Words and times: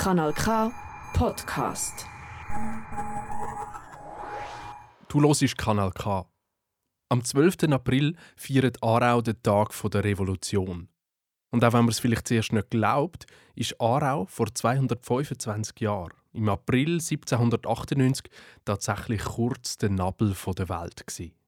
Kanal 0.00 0.32
K 0.32 0.72
Podcast. 1.12 2.06
Du 5.08 5.20
hörst 5.20 5.58
Kanal 5.58 5.92
K. 5.92 6.26
Am 7.10 7.22
12. 7.22 7.64
April 7.70 8.16
feiert 8.34 8.82
Aarau 8.82 9.20
den 9.20 9.42
Tag 9.42 9.74
der 9.74 10.02
Revolution. 10.02 10.88
Und 11.50 11.62
auch 11.62 11.74
wenn 11.74 11.80
man 11.80 11.90
es 11.90 11.98
vielleicht 11.98 12.28
zuerst 12.28 12.54
nicht 12.54 12.70
glaubt, 12.70 13.26
ist 13.54 13.78
Aarau 13.78 14.24
vor 14.24 14.46
225 14.46 15.78
Jahren, 15.80 16.14
im 16.32 16.48
April 16.48 16.94
1798, 16.94 18.24
tatsächlich 18.64 19.22
kurz 19.22 19.76
der 19.76 19.90
Nabel 19.90 20.34
der 20.56 20.68
Welt. 20.70 21.06
Gewesen. 21.06 21.39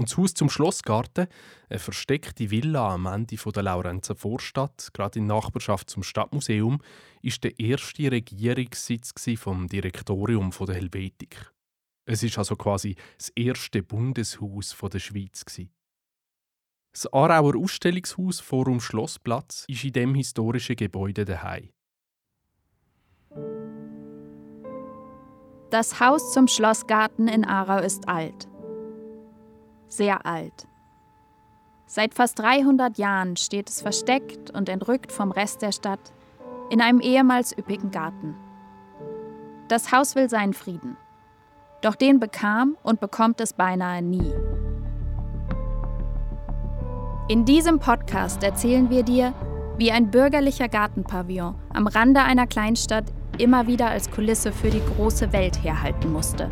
Und 0.00 0.08
das 0.08 0.16
Haus 0.16 0.32
zum 0.32 0.48
Schlossgarten, 0.48 1.26
eine 1.68 1.78
versteckte 1.78 2.50
Villa 2.50 2.94
am 2.94 3.04
Ende 3.04 3.36
der 3.36 3.62
Laurenzer 3.62 4.14
Vorstadt, 4.14 4.88
gerade 4.94 5.18
in 5.18 5.26
Nachbarschaft 5.26 5.90
zum 5.90 6.02
Stadtmuseum, 6.02 6.80
ist 7.20 7.44
der 7.44 7.60
erste 7.60 8.10
Regierungssitz 8.10 9.12
vom 9.36 9.66
Direktorium 9.66 10.52
der 10.58 10.74
Helvetik. 10.74 11.52
Es 12.06 12.22
ist 12.22 12.38
also 12.38 12.56
quasi 12.56 12.96
das 13.18 13.28
erste 13.36 13.82
Bundeshaus 13.82 14.74
der 14.90 15.00
Schweiz. 15.00 15.44
Das 16.94 17.12
Aarauer 17.12 17.54
Ausstellungshaus 17.56 18.40
Forum 18.40 18.80
Schlossplatz 18.80 19.66
ist 19.68 19.84
in 19.84 19.92
dem 19.92 20.14
historischen 20.14 20.76
Gebäude 20.76 21.26
daheim. 21.26 21.68
Das 25.70 26.00
Haus 26.00 26.32
zum 26.32 26.48
Schlossgarten 26.48 27.28
in 27.28 27.44
Aarau 27.44 27.84
ist 27.84 28.08
alt 28.08 28.48
sehr 29.90 30.24
alt. 30.24 30.66
Seit 31.86 32.14
fast 32.14 32.38
300 32.38 32.98
Jahren 32.98 33.36
steht 33.36 33.68
es 33.68 33.82
versteckt 33.82 34.50
und 34.50 34.68
entrückt 34.68 35.10
vom 35.10 35.32
Rest 35.32 35.62
der 35.62 35.72
Stadt 35.72 36.12
in 36.70 36.80
einem 36.80 37.00
ehemals 37.00 37.56
üppigen 37.56 37.90
Garten. 37.90 38.36
Das 39.68 39.92
Haus 39.92 40.14
will 40.14 40.30
seinen 40.30 40.54
Frieden. 40.54 40.96
Doch 41.80 41.96
den 41.96 42.20
bekam 42.20 42.76
und 42.82 43.00
bekommt 43.00 43.40
es 43.40 43.52
beinahe 43.52 44.02
nie. 44.02 44.32
In 47.28 47.44
diesem 47.44 47.78
Podcast 47.78 48.42
erzählen 48.42 48.90
wir 48.90 49.02
dir, 49.02 49.32
wie 49.78 49.92
ein 49.92 50.10
bürgerlicher 50.10 50.68
Gartenpavillon 50.68 51.54
am 51.72 51.86
Rande 51.86 52.20
einer 52.22 52.46
Kleinstadt 52.46 53.04
immer 53.38 53.66
wieder 53.66 53.88
als 53.88 54.10
Kulisse 54.10 54.52
für 54.52 54.70
die 54.70 54.82
große 54.94 55.32
Welt 55.32 55.62
herhalten 55.64 56.12
musste. 56.12 56.50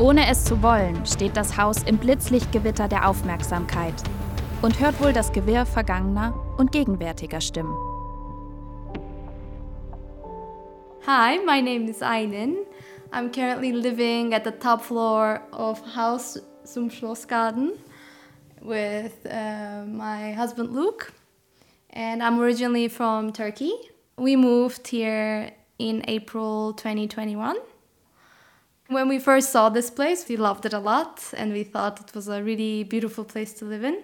Ohne 0.00 0.30
es 0.30 0.44
zu 0.44 0.62
wollen, 0.62 1.04
steht 1.06 1.36
das 1.36 1.56
Haus 1.56 1.82
im 1.82 1.98
Blitzlichtgewitter 1.98 2.86
der 2.86 3.08
Aufmerksamkeit 3.08 3.94
und 4.62 4.78
hört 4.78 5.02
wohl 5.02 5.12
das 5.12 5.32
Gewirr 5.32 5.66
vergangener 5.66 6.38
und 6.56 6.70
gegenwärtiger 6.70 7.40
Stimmen. 7.40 7.74
Hi, 11.04 11.40
my 11.44 11.60
name 11.60 11.90
is 11.90 12.00
Ainen. 12.00 12.58
I'm 13.10 13.32
currently 13.32 13.72
living 13.72 14.34
at 14.34 14.44
the 14.44 14.52
top 14.52 14.82
floor 14.82 15.40
of 15.50 15.82
Haus 15.96 16.40
zum 16.64 16.90
Schlossgarten 16.90 17.72
with 18.62 19.26
uh, 19.26 19.84
my 19.84 20.32
husband 20.32 20.72
Luke, 20.72 21.12
and 21.90 22.22
I'm 22.22 22.38
originally 22.38 22.88
from 22.88 23.32
Turkey. 23.32 23.72
We 24.16 24.36
moved 24.36 24.86
here 24.86 25.50
in 25.80 26.04
April 26.06 26.72
2021. 26.74 27.56
When 28.88 29.06
we 29.06 29.18
first 29.18 29.52
saw 29.52 29.68
this 29.68 29.90
place, 29.90 30.26
we 30.26 30.38
loved 30.38 30.64
it 30.64 30.72
a 30.72 30.78
lot 30.78 31.22
and 31.36 31.52
we 31.52 31.62
thought 31.62 32.00
it 32.00 32.14
was 32.14 32.26
a 32.26 32.42
really 32.42 32.84
beautiful 32.84 33.22
place 33.22 33.52
to 33.54 33.66
live 33.66 33.84
in. 33.84 34.02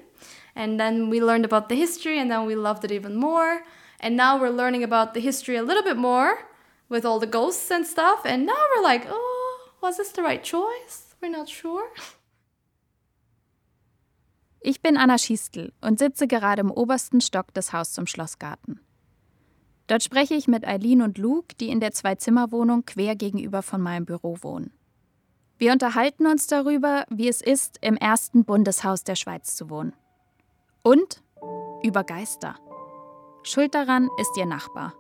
And 0.55 0.79
then 0.79 1.09
we 1.09 1.23
learned 1.23 1.47
about 1.47 1.71
the 1.71 1.75
history 1.75 2.19
and 2.19 2.31
then 2.31 2.45
we 2.45 2.55
loved 2.55 2.85
it 2.85 2.93
even 2.93 3.17
more. 3.17 3.63
And 3.99 4.15
now 4.15 4.39
we're 4.39 4.51
learning 4.51 4.85
about 4.85 5.15
the 5.15 5.21
history 5.21 5.57
a 5.57 5.63
little 5.63 5.83
bit 5.83 5.97
more 5.97 6.51
with 6.91 7.07
all 7.07 7.19
the 7.19 7.27
ghosts 7.27 7.71
and 7.71 7.87
stuff. 7.87 8.27
And 8.27 8.45
now 8.45 8.63
we're 8.77 8.83
like, 8.83 9.07
oh, 9.09 9.71
was 9.81 9.97
this 9.97 10.13
the 10.13 10.23
right 10.23 10.45
choice? 10.45 11.15
We're 11.23 11.31
not 11.31 11.49
sure. 11.49 11.89
Ich 14.61 14.83
bin 14.83 14.99
Anna 14.99 15.17
Schiestel 15.17 15.73
und 15.81 15.99
sitze 15.99 16.27
gerade 16.27 16.61
im 16.61 16.71
obersten 16.71 17.23
Stock 17.23 17.55
des 17.55 17.73
Haus 17.73 17.95
zum 17.95 18.07
Schlossgarten. 18.07 18.84
Dort 19.87 20.03
spreche 20.03 20.35
ich 20.35 20.49
mit 20.49 20.67
Eileen 20.67 21.03
und 21.03 21.19
Luke, 21.19 21.55
die 21.61 21.69
in 21.69 21.81
der 21.81 21.93
Zwei-Zimmer-Wohnung 21.93 22.85
quer 22.87 23.17
gegenüber 23.17 23.63
von 23.63 23.81
meinem 23.81 24.07
Büro 24.07 24.39
wohnen. 24.41 24.73
Wir 25.59 25.73
unterhalten 25.73 26.27
uns 26.27 26.47
darüber, 26.47 27.05
wie 27.11 27.29
es 27.29 27.41
ist, 27.41 27.79
im 27.81 27.97
ersten 27.97 28.45
Bundeshaus 28.45 29.05
der 29.05 29.15
Schweiz 29.15 29.55
zu 29.57 29.71
wohnen. 29.71 29.93
Und 30.83 31.23
über 31.83 32.03
Geister. 32.03 32.57
Schuld 33.43 33.75
daran 33.75 34.09
ist 34.19 34.37
ihr 34.37 34.47
Nachbar. 34.47 34.95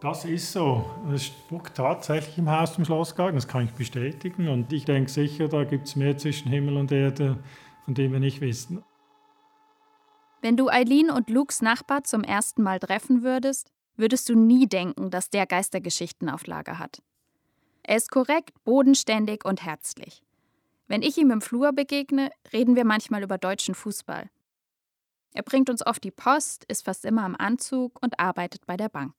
Das 0.00 0.24
ist 0.24 0.52
so. 0.52 0.84
Es 1.12 1.26
spuckt 1.26 1.76
tatsächlich 1.76 2.38
im 2.38 2.50
Haus 2.50 2.74
zum 2.74 2.84
Schlossgarten, 2.84 3.34
das 3.34 3.48
kann 3.48 3.64
ich 3.64 3.72
bestätigen. 3.72 4.48
Und 4.48 4.72
ich 4.72 4.84
denke 4.84 5.10
sicher, 5.10 5.48
da 5.48 5.64
gibt 5.64 5.88
es 5.88 5.96
mehr 5.96 6.16
zwischen 6.16 6.50
Himmel 6.50 6.76
und 6.76 6.92
Erde, 6.92 7.38
von 7.84 7.94
dem 7.94 8.12
wir 8.12 8.20
nicht 8.20 8.40
wissen. 8.40 8.82
Wenn 10.42 10.56
du 10.56 10.68
Eileen 10.68 11.10
und 11.10 11.28
Lukes 11.28 11.60
Nachbar 11.60 12.04
zum 12.04 12.24
ersten 12.24 12.62
Mal 12.62 12.78
treffen 12.78 13.22
würdest, 13.22 13.70
würdest 13.96 14.28
du 14.28 14.34
nie 14.34 14.66
denken, 14.66 15.10
dass 15.10 15.28
der 15.28 15.46
Geistergeschichten 15.46 16.30
auf 16.30 16.46
Lager 16.46 16.78
hat. 16.78 17.02
Er 17.82 17.96
ist 17.96 18.10
korrekt, 18.10 18.52
bodenständig 18.64 19.44
und 19.44 19.64
herzlich. 19.64 20.22
Wenn 20.88 21.02
ich 21.02 21.18
ihm 21.18 21.30
im 21.30 21.40
Flur 21.40 21.72
begegne, 21.72 22.30
reden 22.52 22.74
wir 22.74 22.84
manchmal 22.84 23.22
über 23.22 23.36
deutschen 23.36 23.74
Fußball. 23.74 24.30
Er 25.34 25.42
bringt 25.42 25.70
uns 25.70 25.86
oft 25.86 26.02
die 26.02 26.10
Post, 26.10 26.64
ist 26.64 26.86
fast 26.86 27.04
immer 27.04 27.26
im 27.26 27.36
Anzug 27.38 28.02
und 28.02 28.18
arbeitet 28.18 28.66
bei 28.66 28.76
der 28.76 28.88
Bank. 28.88 29.12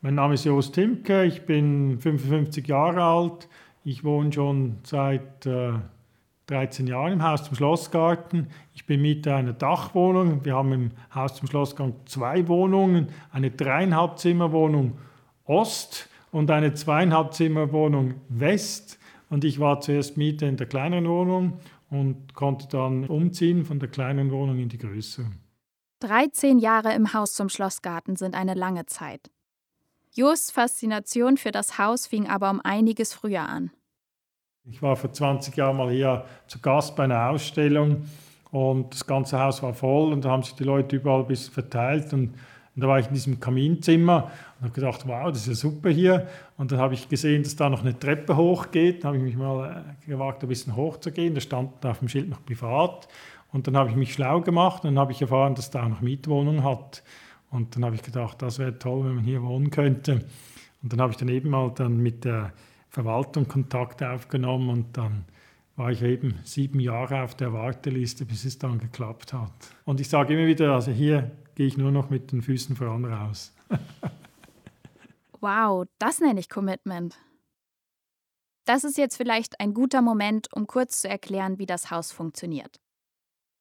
Mein 0.00 0.14
Name 0.14 0.34
ist 0.34 0.44
Jost 0.44 0.74
Timke, 0.74 1.24
ich 1.24 1.44
bin 1.44 2.00
55 2.00 2.66
Jahre 2.66 3.02
alt. 3.02 3.48
Ich 3.84 4.04
wohne 4.04 4.32
schon 4.32 4.78
seit 4.84 5.44
äh, 5.44 5.72
13 6.50 6.88
Jahren 6.88 7.12
im 7.12 7.22
Haus 7.22 7.44
zum 7.44 7.54
Schlossgarten. 7.54 8.48
Ich 8.74 8.84
bin 8.84 9.00
Mieter 9.00 9.36
einer 9.36 9.52
Dachwohnung. 9.52 10.44
Wir 10.44 10.56
haben 10.56 10.72
im 10.72 10.90
Haus 11.14 11.36
zum 11.36 11.46
Schlossgarten 11.46 11.94
zwei 12.06 12.48
Wohnungen, 12.48 13.08
eine 13.30 13.50
dreieinhalb 13.52 14.18
Zimmerwohnung 14.18 14.98
Ost 15.44 16.08
und 16.32 16.50
eine 16.50 16.74
zweieinhalb 16.74 17.34
Zimmerwohnung 17.34 18.14
West. 18.28 18.98
Und 19.28 19.44
ich 19.44 19.60
war 19.60 19.80
zuerst 19.80 20.16
Mieter 20.16 20.48
in 20.48 20.56
der 20.56 20.66
kleineren 20.66 21.08
Wohnung 21.08 21.60
und 21.88 22.34
konnte 22.34 22.66
dann 22.68 23.06
umziehen 23.06 23.64
von 23.64 23.78
der 23.78 23.88
kleinen 23.88 24.32
Wohnung 24.32 24.58
in 24.58 24.68
die 24.68 24.78
größere. 24.78 25.26
13 26.00 26.58
Jahre 26.58 26.94
im 26.94 27.12
Haus 27.14 27.34
zum 27.34 27.48
Schlossgarten 27.48 28.16
sind 28.16 28.34
eine 28.34 28.54
lange 28.54 28.86
Zeit. 28.86 29.30
Jos 30.12 30.50
Faszination 30.50 31.36
für 31.36 31.52
das 31.52 31.78
Haus 31.78 32.08
fing 32.08 32.28
aber 32.28 32.50
um 32.50 32.60
einiges 32.60 33.14
früher 33.14 33.42
an. 33.42 33.70
Ich 34.70 34.80
war 34.82 34.94
vor 34.96 35.12
20 35.12 35.56
Jahren 35.56 35.76
mal 35.76 35.90
hier 35.90 36.24
zu 36.46 36.60
Gast 36.60 36.94
bei 36.94 37.04
einer 37.04 37.30
Ausstellung 37.30 38.04
und 38.52 38.92
das 38.92 39.06
ganze 39.06 39.38
Haus 39.40 39.62
war 39.62 39.74
voll 39.74 40.12
und 40.12 40.24
da 40.24 40.30
haben 40.30 40.42
sich 40.42 40.54
die 40.54 40.64
Leute 40.64 40.96
überall 40.96 41.20
ein 41.20 41.26
bisschen 41.26 41.52
verteilt 41.52 42.12
und, 42.12 42.34
und 42.74 42.82
da 42.82 42.86
war 42.86 43.00
ich 43.00 43.08
in 43.08 43.14
diesem 43.14 43.40
Kaminzimmer 43.40 44.30
und 44.58 44.66
habe 44.66 44.72
gedacht, 44.72 45.02
wow, 45.06 45.28
das 45.28 45.42
ist 45.42 45.48
ja 45.48 45.54
super 45.54 45.90
hier. 45.90 46.28
Und 46.56 46.70
dann 46.70 46.78
habe 46.78 46.94
ich 46.94 47.08
gesehen, 47.08 47.42
dass 47.42 47.56
da 47.56 47.68
noch 47.68 47.80
eine 47.80 47.98
Treppe 47.98 48.36
hochgeht. 48.36 49.02
Dann 49.02 49.08
habe 49.08 49.16
ich 49.18 49.24
mich 49.24 49.36
mal 49.36 49.84
äh, 50.04 50.10
gewagt, 50.10 50.42
ein 50.42 50.48
bisschen 50.48 50.76
hochzugehen. 50.76 51.34
Da 51.34 51.40
stand 51.40 51.84
auf 51.84 51.98
dem 51.98 52.08
Schild 52.08 52.28
noch 52.28 52.44
privat. 52.44 53.08
Und 53.52 53.66
dann 53.66 53.76
habe 53.76 53.90
ich 53.90 53.96
mich 53.96 54.12
schlau 54.12 54.40
gemacht 54.40 54.84
und 54.84 54.94
dann 54.94 55.00
habe 55.00 55.12
ich 55.12 55.20
erfahren, 55.20 55.56
dass 55.56 55.70
da 55.70 55.82
auch 55.82 55.88
noch 55.88 56.00
Mietwohnung 56.00 56.62
hat. 56.62 57.02
Und 57.50 57.74
dann 57.74 57.84
habe 57.84 57.96
ich 57.96 58.02
gedacht, 58.02 58.40
das 58.40 58.60
wäre 58.60 58.78
toll, 58.78 59.04
wenn 59.04 59.16
man 59.16 59.24
hier 59.24 59.42
wohnen 59.42 59.70
könnte. 59.70 60.24
Und 60.82 60.92
dann 60.92 61.00
habe 61.00 61.12
ich 61.12 61.16
dann 61.16 61.28
eben 61.28 61.50
mal 61.50 61.72
dann 61.74 61.98
mit 61.98 62.24
der 62.24 62.52
Verwaltung 62.90 63.46
Kontakt 63.46 64.02
aufgenommen 64.02 64.68
und 64.68 64.96
dann 64.96 65.24
war 65.76 65.92
ich 65.92 66.02
eben 66.02 66.38
sieben 66.44 66.80
Jahre 66.80 67.22
auf 67.22 67.34
der 67.34 67.52
Warteliste, 67.52 68.26
bis 68.26 68.44
es 68.44 68.58
dann 68.58 68.78
geklappt 68.78 69.32
hat. 69.32 69.52
Und 69.84 70.00
ich 70.00 70.08
sage 70.08 70.34
immer 70.34 70.46
wieder, 70.46 70.74
also 70.74 70.90
hier 70.90 71.30
gehe 71.54 71.66
ich 71.66 71.78
nur 71.78 71.92
noch 71.92 72.10
mit 72.10 72.32
den 72.32 72.42
Füßen 72.42 72.76
voran 72.76 73.04
raus. 73.04 73.54
wow, 75.40 75.86
das 75.98 76.20
nenne 76.20 76.40
ich 76.40 76.50
Commitment. 76.50 77.18
Das 78.66 78.84
ist 78.84 78.98
jetzt 78.98 79.16
vielleicht 79.16 79.58
ein 79.60 79.72
guter 79.72 80.02
Moment, 80.02 80.48
um 80.52 80.66
kurz 80.66 81.00
zu 81.00 81.08
erklären, 81.08 81.58
wie 81.58 81.66
das 81.66 81.90
Haus 81.90 82.12
funktioniert. 82.12 82.80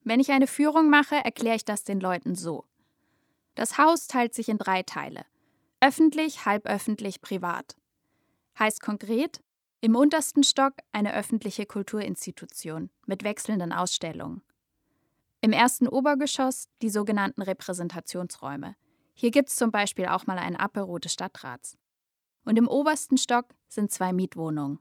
Wenn 0.03 0.19
ich 0.19 0.31
eine 0.31 0.47
Führung 0.47 0.89
mache, 0.89 1.15
erkläre 1.15 1.55
ich 1.55 1.65
das 1.65 1.83
den 1.83 1.99
Leuten 1.99 2.35
so. 2.35 2.65
Das 3.55 3.77
Haus 3.77 4.07
teilt 4.07 4.33
sich 4.33 4.49
in 4.49 4.57
drei 4.57 4.83
Teile. 4.83 5.25
Öffentlich, 5.81 6.45
halböffentlich, 6.45 7.21
privat. 7.21 7.75
Heißt 8.59 8.81
konkret, 8.81 9.41
im 9.79 9.95
untersten 9.95 10.44
Stock 10.44 10.73
eine 10.91 11.15
öffentliche 11.15 11.65
Kulturinstitution 11.65 12.89
mit 13.06 13.23
wechselnden 13.23 13.71
Ausstellungen. 13.71 14.41
Im 15.39 15.53
ersten 15.53 15.88
Obergeschoss 15.88 16.67
die 16.81 16.89
sogenannten 16.89 17.41
Repräsentationsräume. 17.41 18.75
Hier 19.13 19.31
gibt 19.31 19.50
es 19.50 19.56
zum 19.56 19.71
Beispiel 19.71 20.07
auch 20.07 20.27
mal 20.27 20.38
ein 20.38 20.57
Apero 20.57 21.00
des 21.00 21.13
Stadtrats. 21.13 21.77
Und 22.44 22.57
im 22.57 22.67
obersten 22.67 23.17
Stock 23.17 23.45
sind 23.69 23.91
zwei 23.91 24.11
Mietwohnungen. 24.11 24.79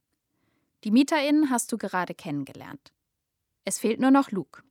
Die 0.83 0.91
MieterInnen 0.91 1.51
hast 1.51 1.71
du 1.71 1.79
gerade 1.79 2.15
kennengelernt. 2.15 2.93
Es 3.65 3.79
fehlt 3.79 4.01
nur 4.01 4.11
noch 4.11 4.33
Luke. 4.33 4.63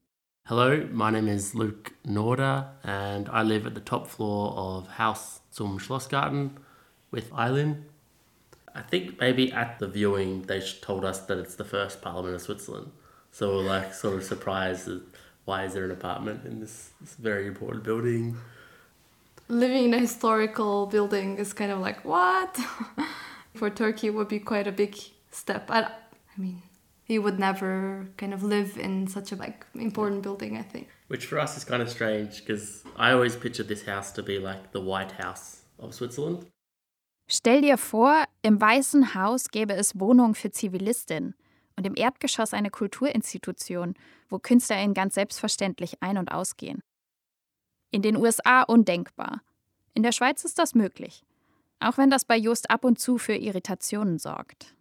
Hello, 0.43 0.85
my 0.91 1.11
name 1.11 1.31
is 1.31 1.53
Luke 1.53 1.91
Norder, 2.03 2.77
and 2.83 3.29
I 3.29 3.41
live 3.43 3.65
at 3.65 3.75
the 3.75 3.81
top 3.81 4.07
floor 4.07 4.57
of 4.57 4.97
Haus 4.97 5.41
zum 5.49 5.79
Schlossgarten 5.79 6.59
with 7.11 7.31
Eileen. 7.33 7.85
I 8.77 8.81
think 8.81 9.19
maybe 9.19 9.51
at 9.51 9.79
the 9.79 9.87
viewing 9.87 10.43
they 10.43 10.61
told 10.61 11.03
us 11.03 11.21
that 11.21 11.39
it's 11.39 11.55
the 11.55 11.63
first 11.63 11.99
parliament 11.99 12.35
of 12.35 12.41
Switzerland. 12.41 12.91
So 13.31 13.57
we're 13.57 13.63
like 13.63 13.93
sort 13.93 14.15
of 14.15 14.23
surprised 14.23 14.85
that 14.85 15.01
why 15.45 15.63
is 15.65 15.73
there 15.73 15.85
an 15.85 15.91
apartment 15.91 16.45
in 16.45 16.59
this, 16.59 16.91
this 17.01 17.15
very 17.15 17.47
important 17.47 17.83
building? 17.83 18.37
Living 19.47 19.85
in 19.85 19.93
a 19.95 19.99
historical 19.99 20.85
building 20.85 21.37
is 21.37 21.53
kind 21.53 21.71
of 21.71 21.79
like, 21.79 22.05
what? 22.05 22.55
For 23.55 23.71
Turkey, 23.71 24.07
it 24.07 24.13
would 24.13 24.27
be 24.27 24.39
quite 24.39 24.67
a 24.67 24.71
big 24.71 24.95
step. 25.31 25.71
I, 25.71 25.83
I 25.83 25.89
mean, 26.37 26.61
you 27.07 27.23
would 27.23 27.39
never 27.39 28.07
kind 28.17 28.33
of 28.33 28.43
live 28.43 28.77
in 28.77 29.07
such 29.07 29.31
a 29.31 29.35
like 29.37 29.65
important 29.73 30.21
building, 30.21 30.55
I 30.55 30.61
think. 30.61 30.89
Which 31.07 31.25
for 31.25 31.39
us 31.39 31.57
is 31.57 31.63
kind 31.63 31.81
of 31.81 31.89
strange 31.89 32.45
because 32.45 32.83
I 32.95 33.11
always 33.11 33.35
pictured 33.35 33.69
this 33.69 33.85
house 33.85 34.11
to 34.11 34.21
be 34.21 34.37
like 34.37 34.71
the 34.71 34.81
White 34.81 35.13
House 35.13 35.61
of 35.79 35.95
Switzerland. 35.95 36.45
Stell 37.29 37.61
dir 37.61 37.77
vor, 37.77 38.23
im 38.41 38.59
Weißen 38.59 39.13
Haus 39.13 39.49
gäbe 39.49 39.73
es 39.73 39.99
Wohnungen 39.99 40.33
für 40.33 40.49
Zivilistinnen 40.49 41.35
und 41.75 41.85
im 41.85 41.95
Erdgeschoss 41.95 42.53
eine 42.53 42.69
Kulturinstitution, 42.69 43.95
wo 44.29 44.39
KünstlerInnen 44.39 44.93
ganz 44.93 45.15
selbstverständlich 45.15 46.01
ein- 46.01 46.17
und 46.17 46.31
ausgehen. 46.31 46.81
In 47.91 48.01
den 48.01 48.15
USA 48.15 48.63
undenkbar. 48.63 49.41
In 49.93 50.03
der 50.03 50.13
Schweiz 50.13 50.45
ist 50.45 50.57
das 50.57 50.73
möglich. 50.73 51.23
Auch 51.79 51.97
wenn 51.97 52.09
das 52.09 52.25
bei 52.25 52.37
Just 52.37 52.69
ab 52.69 52.85
und 52.85 52.97
zu 52.97 53.17
für 53.17 53.35
Irritationen 53.35 54.19
sorgt. 54.19 54.75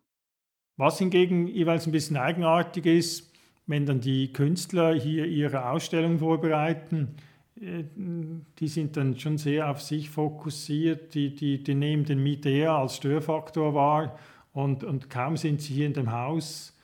Was 0.76 0.98
hingegen 0.98 1.48
jeweils 1.48 1.86
ein 1.86 1.92
bisschen 1.92 2.16
eigenartig 2.16 2.86
ist, 2.86 3.32
wenn 3.66 3.86
dann 3.86 4.00
die 4.00 4.32
Künstler 4.32 4.94
hier 4.94 5.26
ihre 5.26 5.68
Ausstellung 5.68 6.18
vorbereiten, 6.20 7.16
die 7.58 8.68
sind 8.68 8.96
dann 8.96 9.18
schon 9.18 9.38
sehr 9.38 9.70
auf 9.70 9.80
sich 9.80 10.10
fokussiert, 10.10 11.14
die, 11.14 11.34
die, 11.34 11.62
die 11.62 11.74
nehmen 11.74 12.04
den 12.04 12.22
Mieter 12.22 12.72
als 12.72 12.96
Störfaktor 12.96 13.74
wahr 13.74 14.18
und, 14.52 14.84
und 14.84 15.08
kaum 15.08 15.36
sind 15.36 15.62
sie 15.62 15.74
hier 15.74 15.86
in 15.86 15.94
dem 15.94 16.12
Haus, 16.12 16.74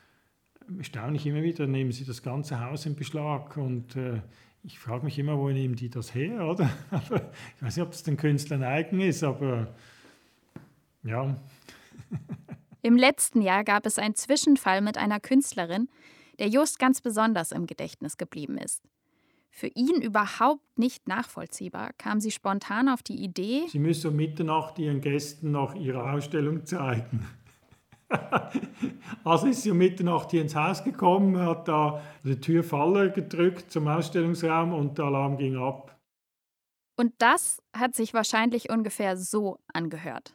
staune 0.80 1.16
ich 1.16 1.26
immer 1.26 1.42
wieder, 1.42 1.66
nehmen 1.66 1.92
sie 1.92 2.06
das 2.06 2.22
ganze 2.22 2.60
Haus 2.60 2.86
in 2.86 2.96
Beschlag 2.96 3.56
und 3.58 3.96
äh, 3.96 4.22
ich 4.64 4.78
frage 4.78 5.04
mich 5.04 5.18
immer, 5.18 5.38
wo 5.38 5.50
nehmen 5.50 5.76
die 5.76 5.90
das 5.90 6.14
her, 6.14 6.46
oder? 6.48 6.70
ich 7.56 7.62
weiß 7.62 7.76
nicht, 7.76 7.84
ob 7.84 7.90
das 7.90 8.02
den 8.02 8.16
Künstlern 8.16 8.62
eigen 8.62 9.00
ist, 9.00 9.22
aber 9.22 9.74
ja. 11.02 11.36
Im 12.82 12.96
letzten 12.96 13.42
Jahr 13.42 13.62
gab 13.62 13.84
es 13.84 13.98
einen 13.98 14.14
Zwischenfall 14.14 14.80
mit 14.80 14.96
einer 14.96 15.20
Künstlerin, 15.20 15.88
der 16.38 16.48
Just 16.48 16.78
ganz 16.78 17.00
besonders 17.02 17.52
im 17.52 17.66
Gedächtnis 17.66 18.16
geblieben 18.16 18.56
ist. 18.56 18.82
Für 19.54 19.66
ihn 19.66 20.00
überhaupt 20.00 20.78
nicht 20.78 21.06
nachvollziehbar 21.06 21.92
kam 21.98 22.20
sie 22.20 22.30
spontan 22.30 22.88
auf 22.88 23.02
die 23.02 23.22
Idee, 23.22 23.66
sie 23.68 23.78
müsse 23.78 24.08
um 24.08 24.16
Mitternacht 24.16 24.78
ihren 24.78 25.02
Gästen 25.02 25.50
noch 25.50 25.74
ihre 25.74 26.10
Ausstellung 26.10 26.64
zeigen. 26.64 27.28
also 29.24 29.46
ist 29.46 29.62
sie 29.62 29.70
um 29.70 29.76
Mitternacht 29.76 30.30
hier 30.30 30.40
ins 30.40 30.56
Haus 30.56 30.82
gekommen, 30.82 31.38
hat 31.38 31.68
da 31.68 32.02
die 32.24 32.40
Tür 32.40 32.64
Falle 32.64 33.12
gedrückt 33.12 33.70
zum 33.70 33.88
Ausstellungsraum 33.88 34.72
und 34.72 34.96
der 34.96 35.04
Alarm 35.04 35.36
ging 35.36 35.56
ab. 35.56 36.00
Und 36.96 37.12
das 37.18 37.62
hat 37.76 37.94
sich 37.94 38.14
wahrscheinlich 38.14 38.70
ungefähr 38.70 39.18
so 39.18 39.58
angehört. 39.72 40.34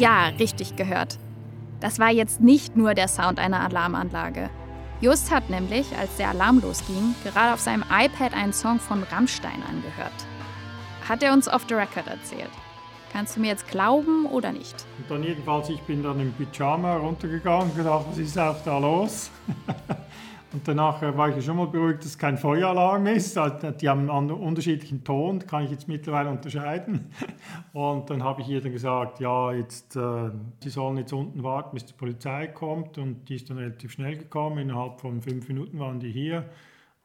Ja, 0.00 0.28
richtig 0.38 0.76
gehört. 0.76 1.18
Das 1.80 1.98
war 1.98 2.08
jetzt 2.08 2.40
nicht 2.40 2.74
nur 2.74 2.94
der 2.94 3.06
Sound 3.06 3.38
einer 3.38 3.60
Alarmanlage. 3.60 4.48
Just 5.02 5.30
hat 5.30 5.50
nämlich, 5.50 5.94
als 5.98 6.16
der 6.16 6.30
Alarm 6.30 6.62
losging, 6.62 7.14
gerade 7.22 7.52
auf 7.52 7.60
seinem 7.60 7.84
iPad 7.90 8.32
einen 8.32 8.54
Song 8.54 8.80
von 8.80 9.02
Rammstein 9.02 9.62
angehört. 9.68 10.26
Hat 11.06 11.22
er 11.22 11.34
uns 11.34 11.48
off 11.48 11.66
the 11.68 11.74
record 11.74 12.06
erzählt. 12.06 12.48
Kannst 13.12 13.36
du 13.36 13.40
mir 13.40 13.48
jetzt 13.48 13.68
glauben 13.68 14.24
oder 14.24 14.52
nicht? 14.52 14.86
Und 14.96 15.10
dann 15.10 15.22
jedenfalls, 15.22 15.68
ich 15.68 15.82
bin 15.82 16.02
dann 16.02 16.18
im 16.18 16.32
Pyjama 16.32 16.96
runtergegangen 16.96 17.68
und 17.68 17.76
gedacht, 17.76 18.06
was 18.08 18.16
ist 18.16 18.38
auch 18.38 18.56
da 18.64 18.78
los? 18.78 19.30
Und 20.52 20.66
danach 20.66 21.00
war 21.00 21.36
ich 21.36 21.44
schon 21.44 21.56
mal 21.56 21.68
beruhigt, 21.68 22.00
dass 22.00 22.06
es 22.06 22.18
kein 22.18 22.36
Feueralarm 22.36 23.06
ist. 23.06 23.38
Also, 23.38 23.70
die 23.70 23.88
haben 23.88 24.10
einen 24.10 24.32
unterschiedlichen 24.32 25.04
Ton, 25.04 25.38
kann 25.46 25.64
ich 25.64 25.70
jetzt 25.70 25.86
mittlerweile 25.86 26.28
unterscheiden. 26.28 27.12
Und 27.72 28.10
dann 28.10 28.24
habe 28.24 28.42
ich 28.42 28.48
ihr 28.48 28.60
dann 28.60 28.72
gesagt, 28.72 29.20
ja, 29.20 29.52
jetzt, 29.52 29.94
äh, 29.94 30.30
sie 30.60 30.70
sollen 30.70 30.96
jetzt 30.96 31.12
unten 31.12 31.44
warten, 31.44 31.74
bis 31.74 31.86
die 31.86 31.92
Polizei 31.92 32.48
kommt. 32.48 32.98
Und 32.98 33.28
die 33.28 33.36
ist 33.36 33.48
dann 33.48 33.58
relativ 33.58 33.92
schnell 33.92 34.16
gekommen. 34.16 34.58
Innerhalb 34.58 35.00
von 35.00 35.22
fünf 35.22 35.46
Minuten 35.46 35.78
waren 35.78 36.00
die 36.00 36.10
hier. 36.10 36.50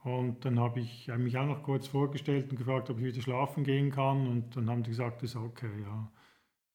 Und 0.03 0.44
dann 0.44 0.59
habe 0.59 0.80
ich 0.80 1.12
mich 1.18 1.38
auch 1.38 1.45
noch 1.45 1.62
kurz 1.62 1.88
vorgestellt 1.88 2.51
und 2.51 2.57
gefragt, 2.57 2.89
ob 2.89 2.97
ich 2.97 3.06
wieder 3.06 3.21
schlafen 3.21 3.63
gehen 3.63 3.92
kann. 3.92 4.27
Und 4.27 4.56
dann 4.56 4.69
haben 4.71 4.81
die 4.81 4.89
gesagt, 4.89 5.21
das 5.21 5.31
ist 5.31 5.36
okay, 5.36 5.69
ja. 5.83 6.07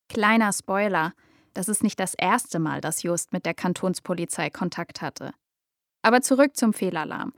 Kleiner 0.08 0.52
Spoiler. 0.52 1.14
Das 1.52 1.68
ist 1.68 1.82
nicht 1.82 1.98
das 1.98 2.14
erste 2.14 2.60
Mal, 2.60 2.80
dass 2.80 3.02
Just 3.02 3.32
mit 3.32 3.44
der 3.44 3.54
Kantonspolizei 3.54 4.50
Kontakt 4.50 5.02
hatte. 5.02 5.32
Aber 6.02 6.20
zurück 6.20 6.56
zum 6.56 6.72
Fehlalarm. 6.72 7.32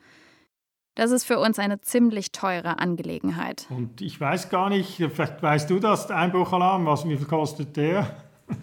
Das 0.94 1.10
ist 1.10 1.24
für 1.24 1.38
uns 1.38 1.58
eine 1.58 1.80
ziemlich 1.80 2.32
teure 2.32 2.78
Angelegenheit. 2.78 3.66
Und 3.70 4.02
ich 4.02 4.20
weiß 4.20 4.50
gar 4.50 4.68
nicht, 4.68 4.96
vielleicht 4.96 5.42
weißt 5.42 5.70
du 5.70 5.78
das, 5.78 6.06
der 6.06 6.16
Einbruchalarm, 6.16 6.84
was, 6.84 7.08
wie 7.08 7.16
viel 7.16 7.26
kostet 7.26 7.76
der? 7.76 8.16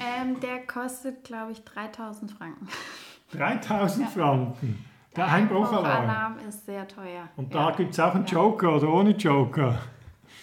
Ähm, 0.00 0.40
der 0.40 0.66
kostet, 0.66 1.22
glaube 1.22 1.52
ich, 1.52 1.62
3000 1.62 2.32
Franken. 2.32 2.66
3000 3.30 4.00
ja. 4.00 4.10
Franken? 4.10 4.84
Der, 5.14 5.26
der 5.26 5.34
Einbruchalarm. 5.34 5.86
Einbruchalarm 5.86 6.38
ist 6.48 6.66
sehr 6.66 6.88
teuer. 6.88 7.28
Und 7.36 7.54
da 7.54 7.70
ja. 7.70 7.76
gibt 7.76 7.92
es 7.92 8.00
auch 8.00 8.12
einen 8.12 8.26
Joker 8.26 8.74
oder 8.74 8.92
ohne 8.92 9.10
Joker? 9.10 9.78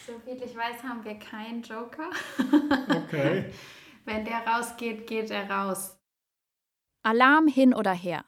So 0.08 0.14
viel 0.20 0.42
ich 0.42 0.56
weiß, 0.56 0.84
haben 0.84 1.04
wir 1.04 1.16
keinen 1.16 1.62
Joker. 1.62 2.10
Okay. 3.06 3.52
Wenn 4.06 4.24
der 4.24 4.48
rausgeht, 4.48 5.06
geht 5.06 5.30
er 5.32 5.50
raus. 5.50 6.00
Alarm 7.04 7.48
hin 7.48 7.74
oder 7.74 7.92
her. 7.92 8.24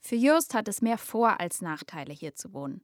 Für 0.00 0.16
Just 0.16 0.54
hat 0.54 0.66
es 0.68 0.82
mehr 0.82 0.98
Vor- 0.98 1.40
als 1.40 1.60
Nachteile, 1.60 2.12
hier 2.12 2.34
zu 2.34 2.52
wohnen. 2.52 2.80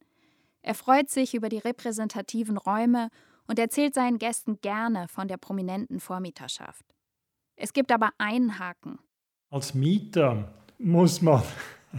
Er 0.62 0.74
freut 0.74 1.08
sich 1.08 1.34
über 1.34 1.48
die 1.48 1.58
repräsentativen 1.58 2.56
Räume 2.58 3.08
und 3.46 3.58
erzählt 3.58 3.94
seinen 3.94 4.18
Gästen 4.18 4.60
gerne 4.60 5.06
von 5.08 5.28
der 5.28 5.36
prominenten 5.36 6.00
Vormieterschaft. 6.00 6.84
Es 7.56 7.72
gibt 7.72 7.90
aber 7.90 8.10
einen 8.18 8.58
Haken. 8.58 8.98
Als 9.50 9.74
Mieter 9.74 10.52
muss 10.78 11.22
man 11.22 11.42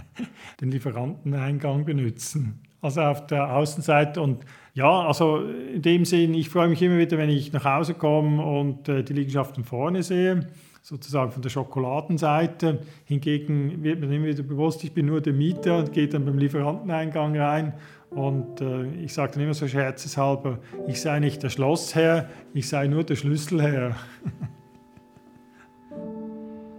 den 0.62 0.72
Lieferanteneingang 0.72 1.86
benutzen. 1.86 2.62
Also 2.82 3.02
auf 3.02 3.26
der 3.26 3.56
Außenseite. 3.56 4.22
Und 4.22 4.46
ja, 4.74 5.08
also 5.08 5.40
in 5.40 5.82
dem 5.82 6.06
Sinn, 6.06 6.36
ich 6.36 6.50
freue 6.50 6.68
mich 6.68 6.82
immer 6.82 7.00
wieder, 7.00 7.18
wenn 7.18 7.30
ich 7.30 7.52
nach 7.54 7.66
Hause 7.66 7.96
komme 7.96 8.46
und 8.46 8.88
äh, 8.88 9.04
die 9.04 9.14
Liegenschaften 9.14 9.64
vorne 9.64 10.04
sehe 10.04 10.48
sozusagen 10.88 11.32
von 11.32 11.42
der 11.42 11.50
Schokoladenseite. 11.50 12.80
Hingegen 13.04 13.84
wird 13.84 14.00
mir 14.00 14.10
immer 14.10 14.28
wieder 14.28 14.44
bewusst, 14.44 14.86
ich 14.86 14.94
bin 14.94 15.08
nur 15.08 15.20
der 15.20 15.34
Mieter 15.34 15.80
und 15.80 15.92
gehe 15.92 16.08
dann 16.08 16.24
beim 16.24 16.38
Lieferanteneingang 16.38 17.38
rein. 17.38 17.74
Und 18.10 18.62
äh, 18.62 18.86
ich 19.04 19.14
sage 19.14 19.34
dann 19.34 19.44
immer 19.44 19.54
so 19.54 19.68
scherzeshalber, 19.68 20.60
ich 20.88 21.02
sei 21.02 21.20
nicht 21.20 21.44
der 21.44 21.50
Schlossherr, 21.50 22.30
ich 22.54 22.70
sei 22.70 22.88
nur 22.88 23.04
der 23.04 23.18
Schlüsselherr. 23.18 23.98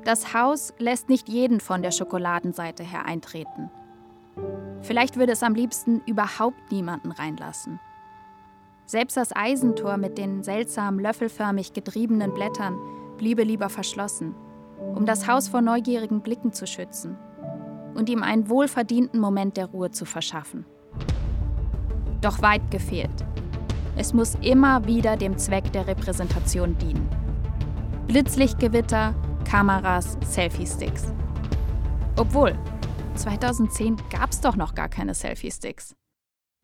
Das 0.05 0.33
Haus 0.33 0.73
lässt 0.79 1.11
nicht 1.11 1.29
jeden 1.29 1.61
von 1.61 1.83
der 1.83 1.91
Schokoladenseite 1.91 2.83
her 2.83 3.05
eintreten. 3.05 3.69
Vielleicht 4.81 5.19
würde 5.19 5.33
es 5.33 5.43
am 5.43 5.55
liebsten 5.55 6.01
überhaupt 6.07 6.73
niemanden 6.73 7.11
reinlassen. 7.13 7.79
Selbst 8.87 9.19
das 9.19 9.37
Eisentor 9.37 9.99
mit 9.99 10.17
den 10.17 10.43
seltsam 10.43 10.99
löffelförmig 10.99 11.75
getriebenen 11.75 12.33
Blättern 12.33 12.79
bliebe 13.19 13.43
lieber 13.43 13.69
verschlossen, 13.69 14.35
um 14.95 15.05
das 15.05 15.29
Haus 15.29 15.49
vor 15.49 15.61
neugierigen 15.61 16.23
Blicken 16.23 16.53
zu 16.53 16.67
schützen 16.67 17.19
und 17.95 18.09
ihm 18.09 18.23
einen 18.23 18.49
wohlverdienten 18.49 19.21
Moment 19.21 19.57
der 19.57 19.67
Ruhe 19.67 19.91
zu 19.91 20.07
verschaffen. 20.07 20.65
Doch 22.21 22.41
weit 22.41 22.71
gefehlt. 22.71 23.25
Es 23.97 24.15
muss 24.15 24.37
immer 24.37 24.87
wieder 24.87 25.17
dem 25.17 25.37
Zweck 25.37 25.73
der 25.73 25.87
Repräsentation 25.87 26.79
dienen. 26.79 27.09
Blitzlichtgewitter, 28.07 29.15
Kameras, 29.45 30.17
Selfie-Sticks. 30.25 31.13
Obwohl, 32.17 32.57
2010 33.17 33.97
gab 34.11 34.31
es 34.31 34.41
doch 34.41 34.57
noch 34.57 34.75
gar 34.75 34.89
keine 34.89 35.15
Selfie-Sticks. 35.15 35.95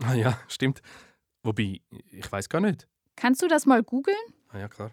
Ah 0.03 0.15
ja, 0.15 0.39
stimmt. 0.49 0.81
Wobei, 1.43 1.81
ich 2.11 2.31
weiß 2.31 2.49
gar 2.49 2.61
nicht. 2.61 2.89
Kannst 3.17 3.43
du 3.43 3.49
das 3.49 3.67
mal 3.67 3.83
googeln? 3.83 4.17
Ah 4.49 4.59
ja, 4.59 4.69
klar. 4.69 4.93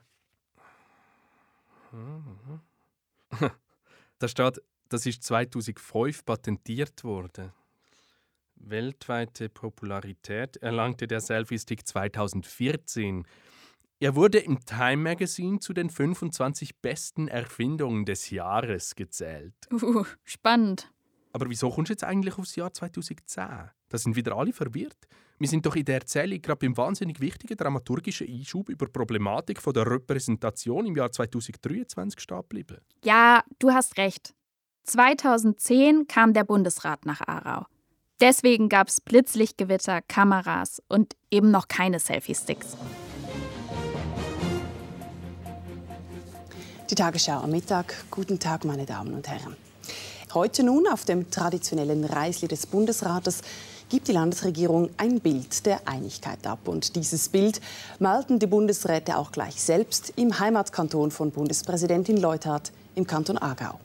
Da 4.20 4.28
steht, 4.28 4.62
Das 4.90 5.06
ist 5.06 5.24
2005 5.24 6.26
patentiert 6.26 7.04
worden. 7.04 7.52
Weltweite 8.56 9.50
Popularität 9.50 10.58
erlangte 10.58 11.08
der 11.08 11.22
Selfie-Stick 11.22 11.88
2014. 11.88 13.26
Er 14.00 14.16
wurde 14.16 14.40
im 14.40 14.64
Time 14.66 14.98
Magazine 14.98 15.60
zu 15.60 15.74
den 15.74 15.90
25 15.90 16.78
besten 16.82 17.28
Erfindungen 17.28 18.06
des 18.06 18.30
Jahres 18.30 18.96
gezählt. 18.96 19.54
Uh, 19.72 20.06
spannend. 20.24 20.92
Aber 21.34 21.50
wieso 21.50 21.70
kommst 21.70 21.90
du 21.90 21.94
jetzt 21.94 22.04
eigentlich 22.04 22.38
aufs 22.38 22.56
Jahr 22.56 22.74
2010? 22.74 23.70
Da 23.90 23.98
sind 23.98 24.16
wieder 24.16 24.36
alle 24.36 24.54
verwirrt. 24.54 25.08
Wir 25.42 25.48
sind 25.48 25.66
doch 25.66 25.76
in 25.76 25.86
der 25.86 25.96
Erzählung 25.96 26.40
gerade 26.40 26.60
beim 26.60 26.78
wahnsinnig 26.78 27.20
wichtigen 27.20 27.58
dramaturgischen 27.58 28.28
Einschub 28.28 28.70
über 28.70 28.86
die 28.86 28.92
Problematik 28.92 29.60
von 29.60 29.74
der 29.74 29.90
Repräsentation 29.90 30.86
im 30.86 30.96
Jahr 30.96 31.12
2023 31.12 32.20
stehen 32.20 32.38
geblieben. 32.38 32.78
Ja, 33.04 33.42
du 33.58 33.72
hast 33.72 33.98
recht. 33.98 34.36
2010 34.84 36.06
kam 36.08 36.36
der 36.36 36.44
Bundesrat 36.44 37.08
nach 37.08 37.22
Aarau. 37.22 37.66
Deswegen 38.20 38.70
gab 38.70 38.90
es 38.90 39.02
Blitzlichtgewitter, 39.02 40.04
Kameras 40.04 40.80
und 40.88 41.16
eben 41.32 41.50
noch 41.50 41.68
keine 41.68 42.00
Selfie-Sticks. 42.00 42.78
Die 46.92 46.94
Tagesschau 46.94 47.40
am 47.40 47.50
Mittag. 47.50 47.96
Guten 48.12 48.38
Tag, 48.38 48.64
meine 48.64 48.86
Damen 48.86 49.16
und 49.16 49.28
Herren. 49.28 49.56
Heute 50.36 50.62
nun 50.62 50.88
auf 50.88 51.04
dem 51.04 51.32
traditionellen 51.32 52.06
Reisli 52.06 52.48
des 52.48 52.68
Bundesrates 52.68 53.42
gibt 53.92 54.08
die 54.08 54.14
Landesregierung 54.14 54.90
ein 54.96 55.20
Bild 55.20 55.66
der 55.66 55.86
Einigkeit 55.86 56.48
ab. 56.48 56.70
Und 56.70 56.96
dieses 56.96 57.28
Bild 57.28 57.60
malten 58.00 58.40
die 58.40 58.48
Bundesräte 58.48 59.18
auch 59.18 59.34
gleich 59.34 59.62
selbst 59.62 60.14
im 60.16 60.40
Heimatkanton 60.40 61.12
von 61.12 61.32
Bundespräsidentin 61.32 62.16
Leuthard 62.16 62.72
im 62.96 63.06
Kanton 63.06 63.38
Aargau. 63.38 63.82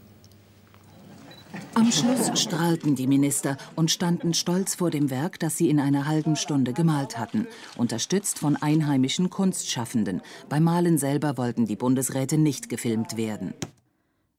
Am 1.74 1.90
Schluss 1.90 2.40
strahlten 2.40 2.94
die 2.94 3.08
Minister 3.08 3.56
und 3.74 3.90
standen 3.90 4.32
stolz 4.32 4.76
vor 4.76 4.90
dem 4.90 5.10
Werk, 5.10 5.40
das 5.40 5.56
sie 5.56 5.70
in 5.70 5.80
einer 5.80 6.06
halben 6.06 6.36
Stunde 6.36 6.72
gemalt 6.72 7.18
hatten, 7.18 7.48
unterstützt 7.76 8.38
von 8.38 8.54
einheimischen 8.54 9.28
Kunstschaffenden. 9.28 10.22
Beim 10.48 10.62
Malen 10.62 10.98
selber 10.98 11.36
wollten 11.36 11.66
die 11.66 11.76
Bundesräte 11.76 12.38
nicht 12.38 12.68
gefilmt 12.68 13.16
werden. 13.16 13.54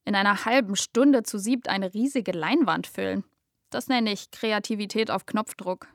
In 0.06 0.16
einer 0.16 0.46
halben 0.46 0.78
Stunde 0.78 1.24
zu 1.24 1.38
siebt 1.38 1.68
eine 1.68 1.94
riesige 1.94 2.32
Leinwand 2.32 2.88
füllen. 2.88 3.26
Das 3.70 3.88
nenne 3.88 4.12
ich 4.12 4.32
Kreativität 4.32 5.12
auf 5.12 5.26
Knopfdruck. 5.26 5.88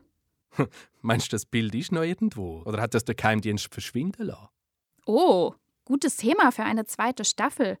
Meinst 1.01 1.27
du, 1.27 1.35
das 1.35 1.45
Bild 1.45 1.73
ist 1.75 1.91
noch 1.91 2.03
irgendwo? 2.03 2.61
Oder 2.65 2.81
hat 2.81 2.93
das 2.93 3.05
der 3.05 3.15
Geheimdienst 3.15 3.73
verschwinden 3.73 4.27
lassen? 4.27 4.49
Oh, 5.05 5.53
gutes 5.85 6.15
Thema 6.15 6.51
für 6.51 6.63
eine 6.63 6.85
zweite 6.85 7.25
Staffel. 7.25 7.77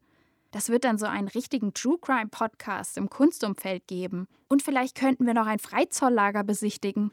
Das 0.51 0.69
wird 0.69 0.83
dann 0.83 0.97
so 0.97 1.05
einen 1.05 1.27
richtigen 1.27 1.73
True 1.73 1.97
Crime 1.99 2.29
Podcast 2.29 2.97
im 2.97 3.09
Kunstumfeld 3.09 3.87
geben. 3.87 4.27
Und 4.49 4.61
vielleicht 4.61 4.95
könnten 4.95 5.25
wir 5.25 5.33
noch 5.33 5.47
ein 5.47 5.59
Freizolllager 5.59 6.43
besichtigen. 6.43 7.11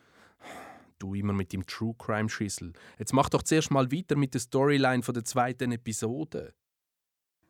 Du 0.99 1.14
immer 1.14 1.32
mit 1.32 1.52
dem 1.52 1.66
True 1.66 1.94
Crime 1.99 2.28
Schissel. 2.28 2.75
Jetzt 2.99 3.14
mach 3.14 3.30
doch 3.30 3.42
zuerst 3.42 3.70
mal 3.70 3.90
weiter 3.90 4.16
mit 4.16 4.34
der 4.34 4.40
Storyline 4.40 5.02
von 5.02 5.14
der 5.14 5.25
zweiten 5.25 5.72
Episode. 5.72 6.52